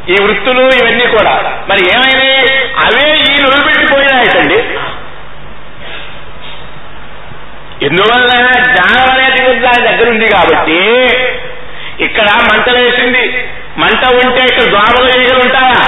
ఈ 0.10 0.16
వృత్తులు 0.24 0.62
ఇవన్నీ 0.62 1.06
కూడా. 1.08 1.32
మరి 1.70 1.82
ఏమైంది 1.94 2.58
అవే 2.86 3.14
ఈ 3.14 3.38
నిలబెట్టిపోయినాయటండి 3.38 4.60
ఎందువల్ల 7.86 8.30
జ్ఞానం 8.64 9.12
అనేది 9.12 9.60
దాని 9.60 9.88
దగ్గర 9.88 10.10
ఉంది 10.10 10.28
కాబట్టి 10.28 10.78
ఇక్కడ 12.04 12.26
మంట 12.26 12.70
వేసింది. 12.70 13.52
మంట 13.78 14.06
ఉంటే 14.06 14.44
ఇక్కడ 14.44 14.64
దోమలు 14.64 15.18
వేసి 15.18 15.36
ఉంటాయా? 15.36 15.84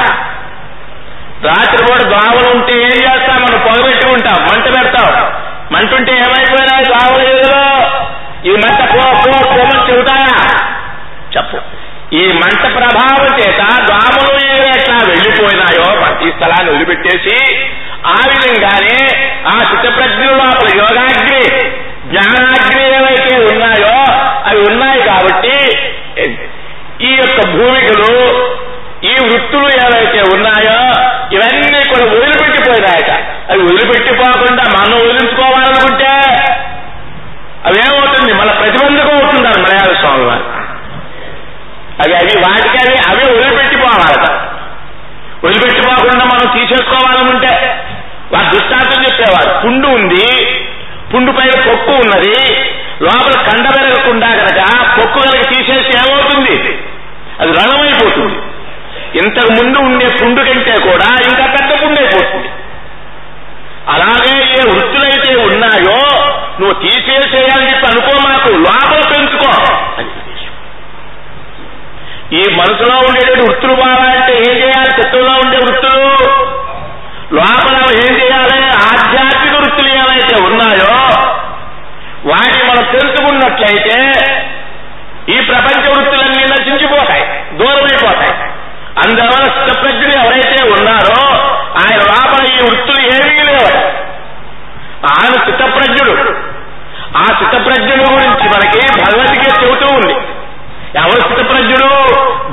రాత్రి 1.44 1.86
కూడా 1.86 2.04
దోమలు 2.04 2.56
ఉంటే 2.56 2.74
ఏం 2.74 2.92
చేస్తాం? 2.92 3.42
మనం 3.42 3.60
పొగబెట్టి 3.60 4.08
ఉంటాం 4.08 4.42
మంట 4.42 4.66
పెడతాం. 4.66 5.34
మంట 5.72 5.94
ఉంటే 5.94 6.12
ఏమైపోయినా 6.12 6.82
దోమలు 6.82 7.30
ఏదో 7.30 7.60
ఈ 8.44 8.54
మంట 8.56 8.82
పో 8.92 9.02
పో 9.24 9.32
పోమని 9.50 9.82
చెబుతాయా 9.88 10.36
చెప్పు. 11.34 11.58
ఈ 12.12 12.24
మంట 12.38 12.62
ప్రభావం 12.76 13.26
చేత 13.40 13.60
దోమలు 13.88 14.30
ఈగలు 14.44 14.70
ఎట్లా 14.76 14.96
వెళ్ళిపోయినాయో 15.10 15.88
ఈ 16.22 16.32
స్థలాన్ని 16.32 16.70
వదిలిపెట్టేసి 16.72 17.36
ఆ 18.08 18.18
విధంగానే 18.30 18.96
ఆ 19.48 19.56
చిత్తప్రజ్ఞ 19.70 20.24
లోపల 20.34 20.70
యోగాగ్ని 20.80 21.42
జ్ఞానాగ్ని 22.06 22.84
ఏవైతే 22.92 23.36
ఉన్నాయో 23.50 23.96
అవి 24.48 24.62
ఉన్నాయి 24.70 25.02
కాబట్టి 25.10 25.56
ఈ 27.02 27.12
యొక్క 27.16 27.40
భూమికలు 27.52 28.14
ఈ 29.04 29.16
వృత్తులు 29.26 29.70
ఏవైతే 29.80 30.22
ఉన్నాయో 30.34 30.80
ఇవన్నీ 31.36 31.82
కూడా 31.92 32.06
వదిలిపెట్టిపోయినాయట 32.14 33.12
అవి 33.52 33.62
వదిలిపెట్టిపోకుండా 33.70 34.64
మనం 34.76 34.98
వదిలించుకోవాలనుకుంటే 35.02 36.12
అవేమవుతుంది 37.70 38.32
మన 38.34 38.50
ప్రతిబంధకం 38.60 39.16
అవుతుంటారు 39.16 39.60
మలయాళ 39.64 39.94
స్వామి 40.02 40.26
వారు 40.26 40.46
అవి 42.04 42.14
అవి 42.20 42.34
వాటికి 42.44 42.78
అవి 42.82 42.94
అవే 43.08 43.24
వదిలిపెట్టిపోవాలట 43.32 44.28
వదిలిపెట్టిపోకుండా 45.44 46.26
మనం 46.32 46.48
తీసేసుకోవాలనుకుంటే 46.56 47.52
వారు 48.34 48.48
దృష్టాంతం 48.54 49.02
చెప్పేవారు 49.06 49.49
పుండు 49.64 49.88
ఉంది. 49.98 50.26
పుండు 51.12 51.32
పైన 51.32 51.54
పొక్కు 51.68 51.94
ఉన్నది. 52.04 52.36
లోపల 53.02 53.36
కండ 53.48 53.66
పెరగకుండా 53.76 54.28
కనుక 54.40 54.62
పొక్కు 54.98 55.20
కనుక 55.20 55.44
తీసేసి 55.52 55.92
ఏమవుతుంది? 56.00 56.56
అది 57.40 57.52
రణమైపోతుంది. 57.52 58.38
ఇంతకు 59.20 59.52
ముందు 59.52 59.78
ఉండే 59.80 60.08
పుండు 60.20 60.42
కంటే 60.42 60.74
కూడా 60.88 61.08
ఇంకా 61.30 61.46
పెద్ద 61.56 61.70
పుండు 61.82 62.00
అయిపోతుంది 62.02 62.50
అలాగే 63.94 64.34
ఏ 64.56 64.62
వృత్తులైతే 64.70 65.32
ఉన్నాయో 65.46 66.00
నువ్వు 66.60 66.76
తీసేసేయాలని 66.82 67.70
చెప్పి 67.70 67.88
అనుకో 67.92 68.12
మాకు 68.26 68.50
లోపల 68.66 69.02
పెంచుకో 69.12 69.50
అని 69.98 70.10
ఉద్దేశం. 70.12 70.54
ఈ 72.32 72.42
మనసులో 72.58 72.96
ఉండేటువంటి 73.08 73.46
వృత్తులు 73.48 73.76
బాగాలంటే 73.82 74.34
ఏం 74.44 74.56
చేయాలి 74.62 74.92
చిత్తంలో 75.00 75.34
ఉండే 75.44 75.58
వృత్తులు 75.66 76.04
లోపల 77.38 77.76
ఏం 78.04 78.14
చేయాలి 78.20 78.60
ఆధ్యాత్మిక 78.90 79.56
వృత్తులు 79.62 79.90
ఏవైతే 80.02 80.36
ఉన్నాయో 80.48 80.94
వాటిని 82.30 82.64
మనం 82.70 82.86
తెలుసుకున్నట్లయితే 82.94 83.98
ఈ 85.34 85.40
ప్రపంచ 85.50 85.84
వృత్తులన్నీ 85.96 86.44
నశించిపోతాయి 86.54 87.26
దూరమైపోతాయి 87.60 88.34
అందువల్ల 89.02 89.46
స్థితప్రజ్ఞులు 89.50 90.14
ఎవరైతే 90.22 90.58
ఉన్నారో 90.72 91.20
ఆయన 91.82 92.00
లోపల 92.10 92.42
ఈ 92.54 92.60
వృత్తులు 92.66 93.02
ఏమీ 93.10 93.36
లేవు 93.50 93.68
ఆయన 95.12 95.34
స్థితప్రజ్ఞుడు 95.44 96.16
ఆ 97.20 97.26
స్థితప్రజ్ఞుడు 97.36 98.04
గురించి 98.16 98.48
మనకి 98.54 98.82
భగవద్గీత 99.02 99.54
చెబుతూ 99.62 99.88
ఉంది 99.98 100.16
ఎవరు 101.02 101.22
స్థితప్రజ్ఞుడు 101.26 101.90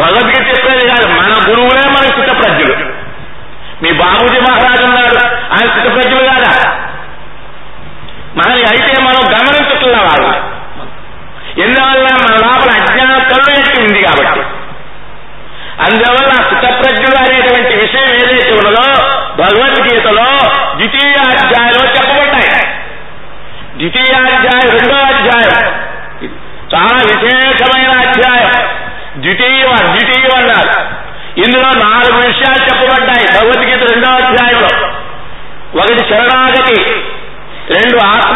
భగవద్గీత 0.01 0.45
చెప్పేది 0.51 0.85
కాదు 0.93 1.07
మన 1.17 1.33
గురువులే 1.49 1.85
మన 1.97 2.05
స్థితప్రజ్ఞుడు 2.13 2.77
మీ 3.83 3.91
బాబుజీ 4.03 4.39
మహారాజు 4.47 4.85
ఉన్నాడు 4.91 5.19
ఆయన 5.55 5.67
స్థితప్రజ్ఞుడు 5.73 6.25
కాదా 6.31 6.53
మనని 8.39 8.63
అయితే 8.73 8.93
మనం 9.09 9.23
గమనించట్ల 9.35 9.97
వాళ్ళు 10.07 10.31
ఎందువల్ల 11.65 12.07
మన 12.23 12.35
లోపల 12.45 12.71
అజ్ఞాన 12.81 13.19
కళ్ళు 13.31 13.51
ఎత్తి 13.59 13.79
ఉంది 13.83 14.01
కాబట్టి 14.07 14.43
అందువల్ల 15.85 16.33
స్థితప్రజ్ఞుడు 16.45 17.17
అనేటువంటి 17.23 17.75
విషయం 17.81 18.07
ఏదైతే 18.19 18.53
ఉన్నదో 18.59 18.85
భగవద్గీతలో 19.41 20.29
ద్వితీయాధ్యాయంలో 20.79 21.87
చెప్పబడ్డాయి 21.97 22.53
ద్వితీయాధ్యాయం 23.81 24.71
రెండో 24.77 24.99
అధ్యాయం 25.11 25.67
చాలా 26.73 26.97
విశేషమైన 27.11 27.91
అధ్యాయం 28.05 28.55
ద్వితీయ 29.25 29.65
ద్వితీయం 29.89 30.33
అన్నారు 30.39 30.73
ఇందులో 31.39 31.71
నాలుగు 31.71 32.17
విషయాలు 32.27 32.63
చెప్పబడ్డాయి. 32.65 33.27
భగవద్గీత 33.41 33.91
రెండో 33.91 34.13
అధ్యాయంలో. 34.13 34.89
ఒకటి 35.81 35.99
శరణాగతి 35.99 36.83
రెండు 37.75 37.97
ఆత్మ 38.05 38.36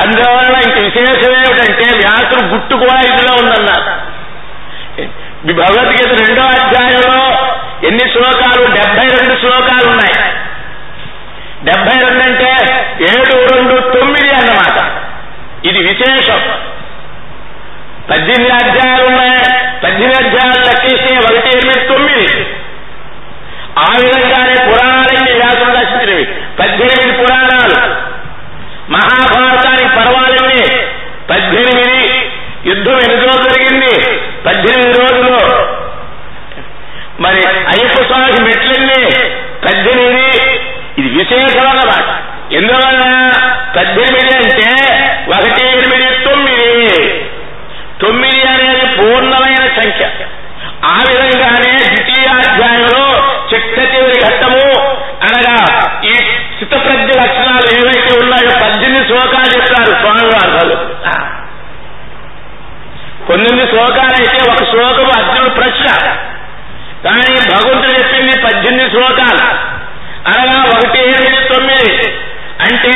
అందువల్ల 0.00 0.56
ఇంక 0.66 0.84
విశేషం 0.84 1.32
ఏమిటంటే 1.32 1.86
వ్యాసుడు 1.96 2.44
గుట్టు 2.44 2.74
కూడా 2.76 3.00
ఇందులో 3.00 3.34
ఉందన్నారు. 3.42 4.14
భగవద్గీత 5.52 6.08
రెండో 6.08 6.42
అధ్యాయంలో 6.42 7.16
ఎన్ని 7.86 8.12
శ్లోకాలు? 8.12 8.62
డెబ్బై 8.66 9.06
రెండు 9.16 9.40
శ్లోకాలు 9.40 9.90
ఉన్నాయి. 9.90 10.34
డెబ్బై 11.64 12.08
రెండు 12.08 12.28
అంటే 12.28 12.50
ఏడు 13.02 13.54
రెండు 13.54 13.98
తొమ్మిది 13.98 14.28
అన్నమాట. 14.28 14.78
ఇది 15.66 15.78
విశేషం. 15.78 16.40
పద్దెనిమిది 18.10 18.54
అధ్యాయాలు 18.54 19.06
ఉన్నాయి. 19.06 19.38
పద్దెనిమిది 19.84 20.16
అధ్యాయాలు 20.24 20.60
లెక్కేస్తే 20.60 21.18
ఒకటి 21.18 21.56
ఎనిమిది 21.56 21.88
తొమ్మిది. 21.88 22.46
ఆ 23.78 23.92
విధంగానే 24.00 24.70
పురాణాలన్నీ 24.70 25.32
వ్యాసులు 25.32 25.72
రచించినవి 25.78 26.24
పద్దెనిమిది 26.60 27.12
పురాణాలు 27.18 28.14
మహాభారతానికి 28.90 29.88
పర్వాలన్నీ 29.96 30.64
పద్దెనిమిది 31.30 32.24
యుద్ధం 32.68 32.92
ఎన్ని 32.92 33.26
రోజులు 33.26 33.48
జరిగింది 33.48 33.94
పద్దెనిమిది 34.46 34.98
రోజులు 35.00 35.38
మరి 37.20 37.42
అయ్యప్ప 37.46 38.02
స్వామికి 38.02 38.42
మెట్లన్నీ 38.42 39.20
పద్దెనిమిది 39.64 40.26
ఇది 40.98 41.08
విశేషం 41.08 41.68
అన్నమాట 41.68 42.08
ఎందువల్ల 42.52 43.02
పద్దెనిమిది 43.76 44.36
అంటే 44.36 44.70
ఒకటి 45.28 45.66
ఎనిమిది 45.66 46.24
తొమ్మిది 46.24 46.74
తొమ్మిది 48.00 48.40
అనేది 48.48 48.96
పూర్ణమైన 48.96 49.80
సంఖ్య 49.80 50.26
ఆ 50.92 50.96
విధంగానే 51.08 51.72
ద్వితీయాధ్యాయంలో 51.84 53.04
చిట్ట 53.52 53.78
చివరి 53.94 54.18
ఘట్టము 54.20 54.64
అనగా 55.26 55.56
ఈ 56.04 56.14
స్థితప్రజ్ఞ 56.54 57.10
లక్షణాలు 57.20 57.68
ఏవైతే 57.76 58.20
ఉన్నాయో 58.20 58.52
పద్దెనిమిది 58.62 59.06
శ్లోకాలు 59.06 59.48
చెప్తారు 59.56 59.92
స్వామివారు 60.00 60.50
వాళ్ళు 60.50 60.76
పద్దెనిమిది 63.28 63.68
శ్లోకాలు 63.70 64.14
అయితే 64.20 64.50
ఒక 64.50 64.64
శ్లోకం 64.70 65.06
అర్జునుడు 65.18 65.50
ప్రశ్న 65.50 65.86
కానీ 67.04 67.32
భగవంతుడు 67.52 67.92
చెప్పింది 67.98 68.40
పద్దెనిమిది 68.40 68.90
శ్లోకాలు 68.90 69.44
అనగా 70.30 70.62
ఒకటి 70.62 70.98
ఎనిమిది 70.98 71.48
తొమ్మిది 71.54 71.90
తొమ్మిది 71.94 72.08
అంటే 72.64 72.92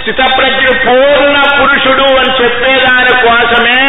స్థితప్రజ్ఞుడు 0.00 0.72
పూర్ణ 0.78 1.36
పురుషుడు 1.60 2.06
అని 2.18 2.44
చెప్పేదాని 2.44 3.12
కోసమే 3.26 3.80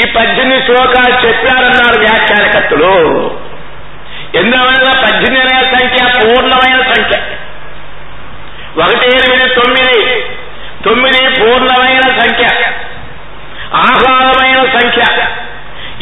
ఈ 0.00 0.02
పద్దెనిమిది 0.10 0.62
శ్లోకాలు 0.66 1.26
చెప్పారన్నారు 1.26 1.98
వ్యాఖ్యానకర్తలు 2.00 2.92
ఎందువల్ల 4.34 4.86
పద్దెనిమిది 5.04 5.54
అనే 5.54 5.64
సంఖ్య 5.64 6.04
పూర్ణమైన 6.20 6.78
సంఖ్య 6.92 7.18
ఒకటి 8.82 9.06
ఎనిమిది 9.06 9.54
తొమ్మిది 9.54 9.98
తొమ్మిది 10.84 11.40
పూర్ణమైన 11.40 12.00
సంఖ్య 12.20 12.46
ఆహ్లాదమైన 13.74 14.78
సంఖ్య 14.78 15.02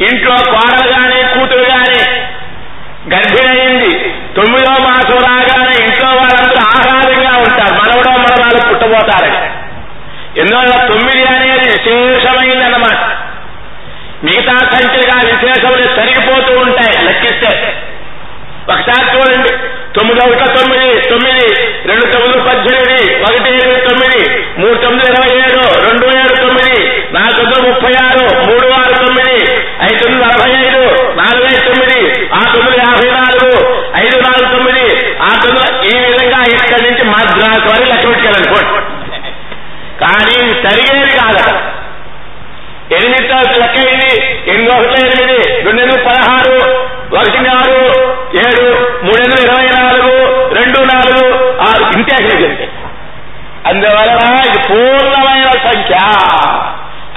ఇంట్లో 0.05 0.35
కోడలు 0.35 0.87
గాని 0.93 1.19
కూతురు 1.35 1.65
గాని 1.73 2.01
గర్భిణయింది 3.13 3.93
తొమ్మిదో 4.37 4.73
మాసం 4.85 5.19
రాగానే 5.27 5.85
ఇంట్లో 5.85 6.09
వాళ్ళందరూ 6.09 6.61
ఆహ్లాదంగా 6.67 7.33
ఉంటారు 7.39 7.75
మనవడో 7.75 8.11
మనవాళ్ళు 8.11 8.63
పుట్టబోతారని 8.71 9.41
ఎందువల్ల 10.41 10.87
తొమ్మిది 10.87 11.25
అనేది 11.35 11.67
విశేషమైంది 11.69 12.65
అన్నమాట 12.65 13.01
మిగతా 14.25 14.55
సంఖ్యగా 15.55 15.97
తరిగిపోతూ 15.97 16.61
ఉంటాయి 16.61 17.07
లెక్కిస్తే. 17.07 17.53
ఒకసారి 18.69 19.07
చూడండి. 19.17 19.53
తొమ్మిది 19.95 20.21
ఒకట 20.21 20.57
తొమ్మిది 20.57 21.09
తొమ్మిది 21.09 21.47
రెండు 21.89 22.07
తొమ్మిది 22.07 22.39
పద్దెనిమిది 22.39 23.23
ఒకటి 23.23 23.51
ఏడు 23.53 23.89
తొమ్మిది 23.89 24.21
మూడు 24.59 24.75
తొమ్మిది 24.75 25.07
ఇరవై 25.11 25.31
ఏడు 25.39 25.63
రెండు 25.87 26.07
ఏడు 26.19 26.35
తొమ్మిది 26.37 26.75
నాలుగు 27.13 27.37
తొమ్మిది 27.37 27.71
ముప్పై 27.71 27.93
ఆరు 28.05 28.51
మూడు 28.51 28.73
ఆరు 28.73 28.95
తొమ్మిది 28.95 29.37
ఐదు 29.83 29.99
తొమ్మిది 30.03 30.25
నలభై 30.25 30.51
ఐదు 30.67 30.83
నాలుగు 31.15 31.45
ఐదు 31.45 31.63
తొమ్మిది 31.69 31.99
ఆరు 32.33 32.51
తొమ్మిది 32.55 32.79
యాభై 32.79 33.11
నాలుగు 33.11 33.51
ఐదు 33.95 34.17
నాలుగు 34.21 34.57
తొమ్మిది 34.57 34.87
ఆ 35.21 35.29
తొమ్మిది 35.29 35.97
ఈ 35.97 36.01
విధంగా 36.05 36.41
ఇక్కడి 36.43 36.91
నుంచి 36.91 37.05
మద్రాసు 37.05 37.69
వరకు 37.69 37.87
లెక్క 37.87 38.65
కానీ 40.01 40.37
సరిగేది 40.63 41.19
కాదు 41.19 41.45
ఎనిమిదితో 42.93 43.37
లెక్క 43.37 43.79
అయింది 43.79 44.13
ఎనిమిది 44.51 44.73
ఒకటి 44.75 45.07
ఎనిమిది 45.07 45.63
రెండు 45.63 45.83
ఎనిమిది 45.83 46.05
పదహారు 46.05 46.57
ఒకటి 47.15 47.39
ఆరు 47.57 47.79
ఏడు 48.39 48.65
మూడు 49.05 49.21
ఎనిమిది 49.23 49.43
ఇరవై 49.43 49.67
నాలుగు 49.79 50.13
రెండు 50.55 50.79
నాలుగు 50.79 51.25
ఆరు. 51.61 51.85
ఇంతే 51.97 52.17
కలిగింది 52.25 52.69
అందువలన 53.67 54.37
ఇది 54.49 54.61
పూర్ణమైన 54.69 55.51
సంఖ్య. 55.71 55.97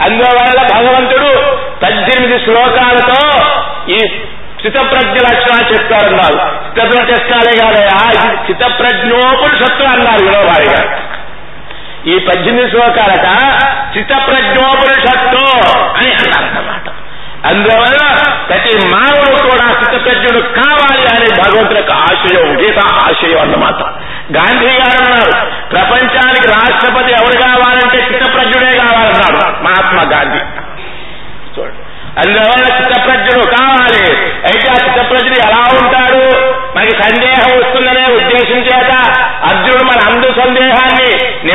అందువలన 0.02 0.68
భగవంతుడు 0.74 1.32
పద్దెనిమిది 1.84 2.44
శ్లోకాలతో 2.44 3.22
ఈ 3.90 4.00
చిత్తప్రజ్ఞ 4.66 5.14
లక్షణ 5.14 5.56
చెప్తారన్నారు. 5.72 6.38
చిత్తప్రజ్ఞ 6.66 7.12
లక్షణాలే 7.12 7.54
కాదయా 7.62 7.98
ఇది 8.10 8.52
చిత్తప్రజ్ఞోపనిషత్తు 8.52 9.84
అన్నారు 9.84 10.26
వినోబాయి 10.26 10.68
గారు. 10.70 11.13
ఈ 12.08 12.20
పద్దెనిమిది 12.20 12.70
శ్లోకాలట 12.70 13.28
చిత్తప్రజ్ఞోపనిషత్తు 13.98 15.44
అని 15.72 16.14
అన్నారన్నమాట 16.14 16.90
అందువల్ల 17.52 18.12
ప్రతి 18.50 18.88
మానవుడు 18.88 19.50
కూడా 19.50 19.70
చిత్తప్రజ్ఞుడు 19.70 20.48
కావాలి 20.48 21.08
అనే 21.08 21.42
భగవంతుని 21.42 21.80
యొక్క 21.80 21.92
ఆశయం 21.92 22.58
గీత 22.60 22.80
ఆశయం 22.80 23.42
అన్నమాట. 23.42 23.82
గాంధీ 24.38 24.66
గారు 24.66 25.04
అన్నారు 25.04 25.32
ప్రపంచానికి 25.70 26.48
రాష్ట్రపతి 26.48 27.12
ఎవరు 27.12 27.38
కావాలంటే 27.42 27.98
చిత్తప్రజ్ఞుడే 27.98 28.78
కావాలన్నాడు 28.78 29.64
మహాత్మా 29.64 30.02
గాంధీ. 30.18 30.40
చూడండి. 31.60 31.84
అందువల్ల 32.20 32.66
చిత్త 32.76 32.93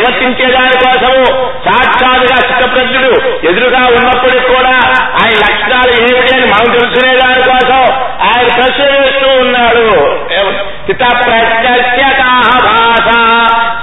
నివర్తించే 0.08 0.46
దానికోసము 0.52 1.22
సాక్షాత్గా 1.64 2.36
చిత్తప్రజ్ఞుడు 2.48 3.10
ఎదురుగా 3.48 3.80
ఉన్నప్పటికి 3.88 4.44
కూడా 4.48 4.74
ఆయన 5.20 5.36
లక్షణాలు 5.40 5.92
ఏమిటి 5.98 6.34
అని 6.34 6.46
మనం 6.46 6.68
తెలుసుకునే 6.72 7.12
దానికోసం 7.16 7.82
ఆయన 8.28 8.48
ప్రశ్న 8.56 8.84
వేస్తూ 8.92 9.28
ఉన్నాడు 9.40 9.84
చిత్తప్రజ్ఞ 10.86 11.66
భాష 12.60 13.08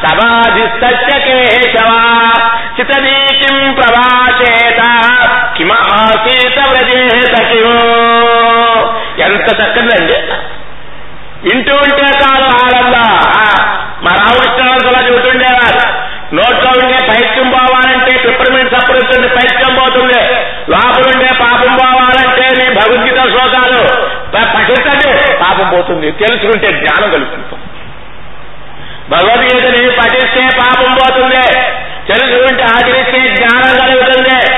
సమాధిస్తస్య 0.05 1.11
చితనీకిం 2.79 3.57
ప్రవాచేత 3.73 4.81
కిమాసీత 5.57 6.57
వ్రజేత 6.69 7.35
కిమో 7.49 7.77
ఎంత 9.19 9.47
చక్కదండి 9.59 10.17
వింటూ 11.45 11.73
ఉంటే 11.77 12.05
కాదు 12.21 12.45
ఆనంద. 12.59 12.95
మా 14.03 14.11
రామకృష్ణ 14.15 14.61
చెబుతుండే. 15.07 15.44
శ్లోకాలు 23.77 25.35
ప- 25.35 25.41
పాపం 25.41 25.69
పోతుంది. 25.69 26.11
తెలుసుకుంటే 26.11 26.71
జ్ఞానం 26.71 27.11
కలుగుతుంది. 27.11 27.45
భగవద్గీతని 29.09 29.91
పఠిస్తే 29.91 30.49
పాపం 30.59 30.93
పోతుంది. 30.93 31.51
తెలుసుకుంటే 32.07 32.63
ఆచరిస్తే 32.63 33.35
జ్ఞానం 33.35 33.89
కలుగుతుంది. 33.89 34.55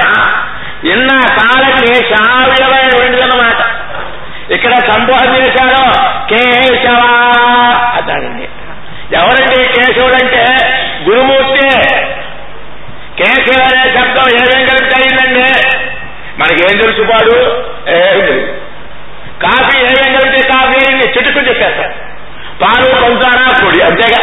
ఇన్న 0.91 1.07
కాలకి 1.07 1.93
శ్రావ్యమైన 1.95 3.05
ఉండదన్నమాట 3.05 3.77
ఇక్కడ 4.51 4.75
సంబోధన 4.75 5.35
చేశాడు 5.35 5.93
కేశవ 6.29 6.99
అన్నాడండి 7.95 8.47
ఎవరండి 9.15 9.67
కేశవుడు 9.67 10.13
అంటే 10.13 10.45
గురుమూర్తి. 11.03 11.69
కేశవ 13.17 13.63
అనే 13.63 13.89
శబ్దం 13.89 14.35
ఏమేం 14.35 14.65
కలిపి 14.65 14.95
అయిందండి 14.95 15.67
మనకేం 16.39 16.77
తెలుసుపాడు 16.77 17.63
ఏం 17.89 18.25
తెలుసు? 18.25 18.66
కాఫీ 19.43 19.77
ఏమేం 19.79 20.09
కలిపితే 20.13 20.47
కాఫీ 20.47 20.77
అయింది 20.85 21.07
చెట్టుకు 21.07 21.39
చెప్పేస్తారు. 21.47 21.93
పాలు 22.61 22.87
పంచారా 23.01 23.65
పొడి 23.65 23.81
అంతేగా. 23.83 24.21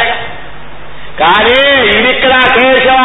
కానీ 1.21 1.59
ఇది 1.89 2.09
ఇక్కడ 2.15 2.33
కేశవ 2.55 3.01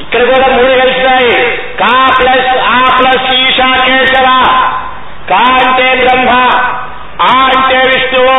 ఇక్కడ 0.00 0.22
కూడా 0.22 0.46
మూడు 0.56 0.72
కలిసినాయి. 0.80 1.56
కా 1.80 1.92
ప్లస్ 2.18 2.48
ఆ 2.72 2.80
ప్లస్ 2.98 3.34
ఈశా 3.34 3.68
కేశవ. 3.84 4.28
కా 5.30 5.42
అంటే 5.66 5.86
బ్రహ్మ 5.94 6.30
ఆ 7.22 7.32
అంటే 7.44 7.78
విష్ణువు 7.78 8.38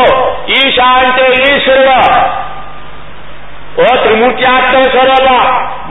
ఈశా 0.58 0.88
అంటే 1.04 1.26
ఈశ్వరుడు. 1.44 2.00
ఓ 3.82 3.86
త్రిమూర్త్యాత్మ 4.04 4.82
స్వరూప. 4.82 5.30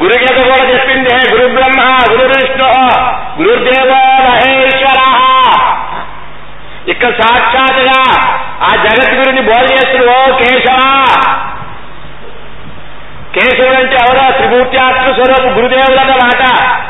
గురుగీత 0.02 0.36
కూడా 0.44 0.68
చెప్పింది 0.68 1.14
గురు 1.32 1.46
బ్రహ్మ 1.54 1.80
గురు 2.12 2.28
విష్ణు 2.34 2.68
గురుదేవో 3.40 4.03
ఇక్కడ 7.04 7.24
సాక్షాత్గా 7.24 8.22
ఆ 8.62 8.68
జగద్గురుని 8.68 9.40
బోధ 9.40 9.72
చేస్తుడు 9.72 10.04
ఓ 10.04 10.36
కేశవ. 10.36 10.76
కేశవుడు 13.34 13.74
అంటే 13.74 13.94
ఎవరో? 13.94 14.32
త్రిమూర్త్యాత్మ 14.32 15.12
స్వరూపు 15.12 15.54
గురుదేవుడు 15.54 16.12
మాట. 16.12 16.42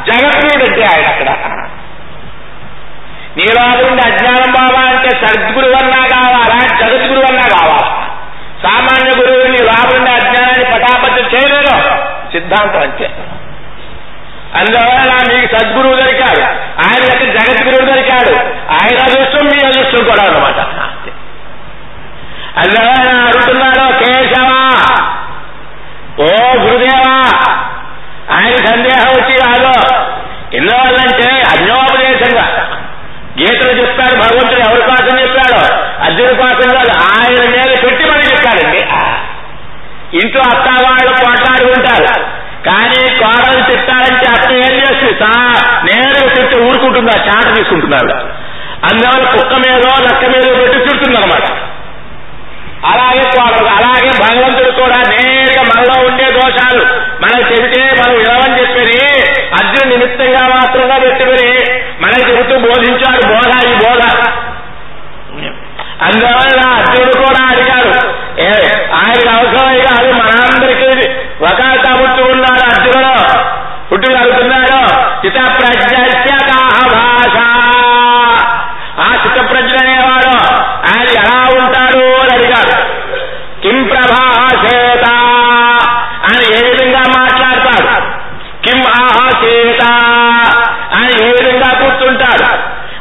జగద్గురుడు 0.06 0.70
అంటే 0.70 0.84
ఆయన 0.84 1.06
అక్కడ. 1.06 1.30
నీలో 3.36 3.68
అజ్ఞానం 3.88 4.52
బాబా 4.52 4.80
అంటే 4.80 5.08
సద్గురు 5.08 5.72
అన్నా 5.72 6.06
కావాలా 6.06 6.76
జగద్గురు 6.80 7.26
అన్నా 7.26 7.42
కావాలా 7.42 8.06
సామాన్య 8.62 9.22
గురువుని 9.22 9.58
రాముడి 9.58 10.10
అజ్ఞానాన్ని 10.10 10.64
పటాపతి 10.64 11.22
చేయలేరు. 11.22 11.80
సిద్ధాంతం 12.32 12.80
అంతే. 12.80 13.10
అందువల్ల 14.56 15.12
మీకు 15.12 15.56
సద్గురువు 15.56 15.94
దొరికాడు. 15.94 16.42
ఆయన 16.80 17.02
యొక్క 17.04 17.24
జగద్గురువు 17.24 17.88
దొరికాడు. 17.88 18.34
ఆయన 18.72 18.96
అదృష్టం 19.02 19.46
మీ 19.46 19.66
అదృష్టం 19.66 20.04
కూడా 20.04 20.22
అనమాట 20.28 20.58
అందువల్ల 22.58 23.08
అడుగుతున్నా 23.20 23.68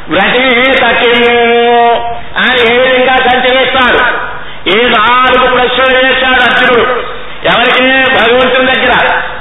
వ్రతి 0.08 0.72
సత్యము 0.72 1.40
అని 2.38 2.74
ఏ 2.74 2.78
విధంగా 2.78 3.16
సంచరిస్తాడు 3.16 4.34
ఈ 4.76 4.82
నాలుగు 4.84 5.54
ప్రశ్నలు 5.54 6.06
వేశాడు 6.06 6.32
అర్జునుడు? 6.32 6.90
ఎవరికి? 7.44 7.82
భగవంతుని 7.92 8.74
దగ్గర. 8.74 8.90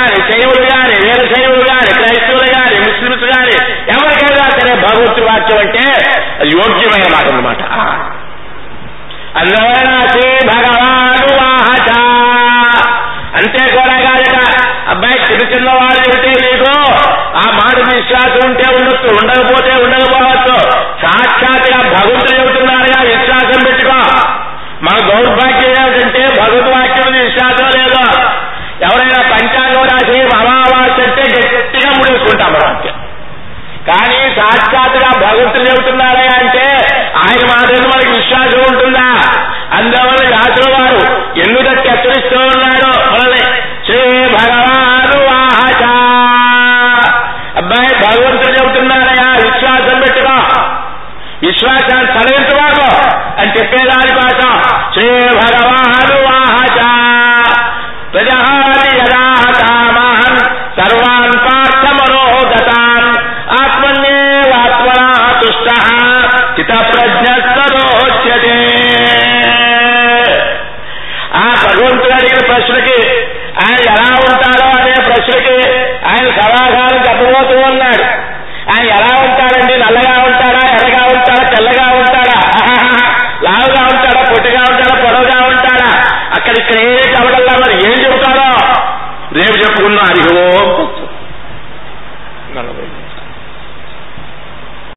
మతస్థులు 0.08 0.26
గాని 0.28 0.28
శైవులు 0.30 0.64
గాని 0.72 0.94
వీర 1.04 1.22
శైవులు 1.32 1.64
గాని 1.70 1.90
క్రైస్తవులు 1.98 2.48
గాని 2.56 2.76
ముస్లిమ్స్ 2.80 3.26
గాని 3.32 3.54
ఎవరికైనా 3.94 4.44
సరే 4.50 4.74
భగవంతుడి 4.82 5.26
వాక్యం 5.26 5.58
అంటే 5.58 5.84
యోగ్యమైన 6.52 7.06
మాట 7.14 7.26
అనమాట 7.32 7.62
అందువలన 9.38 9.90
భగవాను 10.50 11.26
వాహచ 11.40 11.90
అంతే 13.38 13.62
కూడా 13.74 13.96
కాదట. 14.04 14.36
అబ్బాయి 14.92 15.18
చిన్న 15.24 15.42
చిన్నవాడు 15.52 15.98
చెబితే 16.04 16.30
నీకు 16.44 16.70
ఆ 17.40 17.44
మాట 17.58 17.76
విశ్వాసం 17.88 18.40
ఉంటే 18.46 18.64
ఉండొచ్చు 18.76 19.08
ఉండకపోతే 19.18 19.72
ఉండకపోవచ్చు. 19.84 20.54
సాక్షాత్గా 21.02 21.78
భగవంతుడు 21.88 22.32
చెబుతున్నారుగా 22.38 23.00
విశ్వాసం 23.10 23.60
పెట్టి 23.66 23.84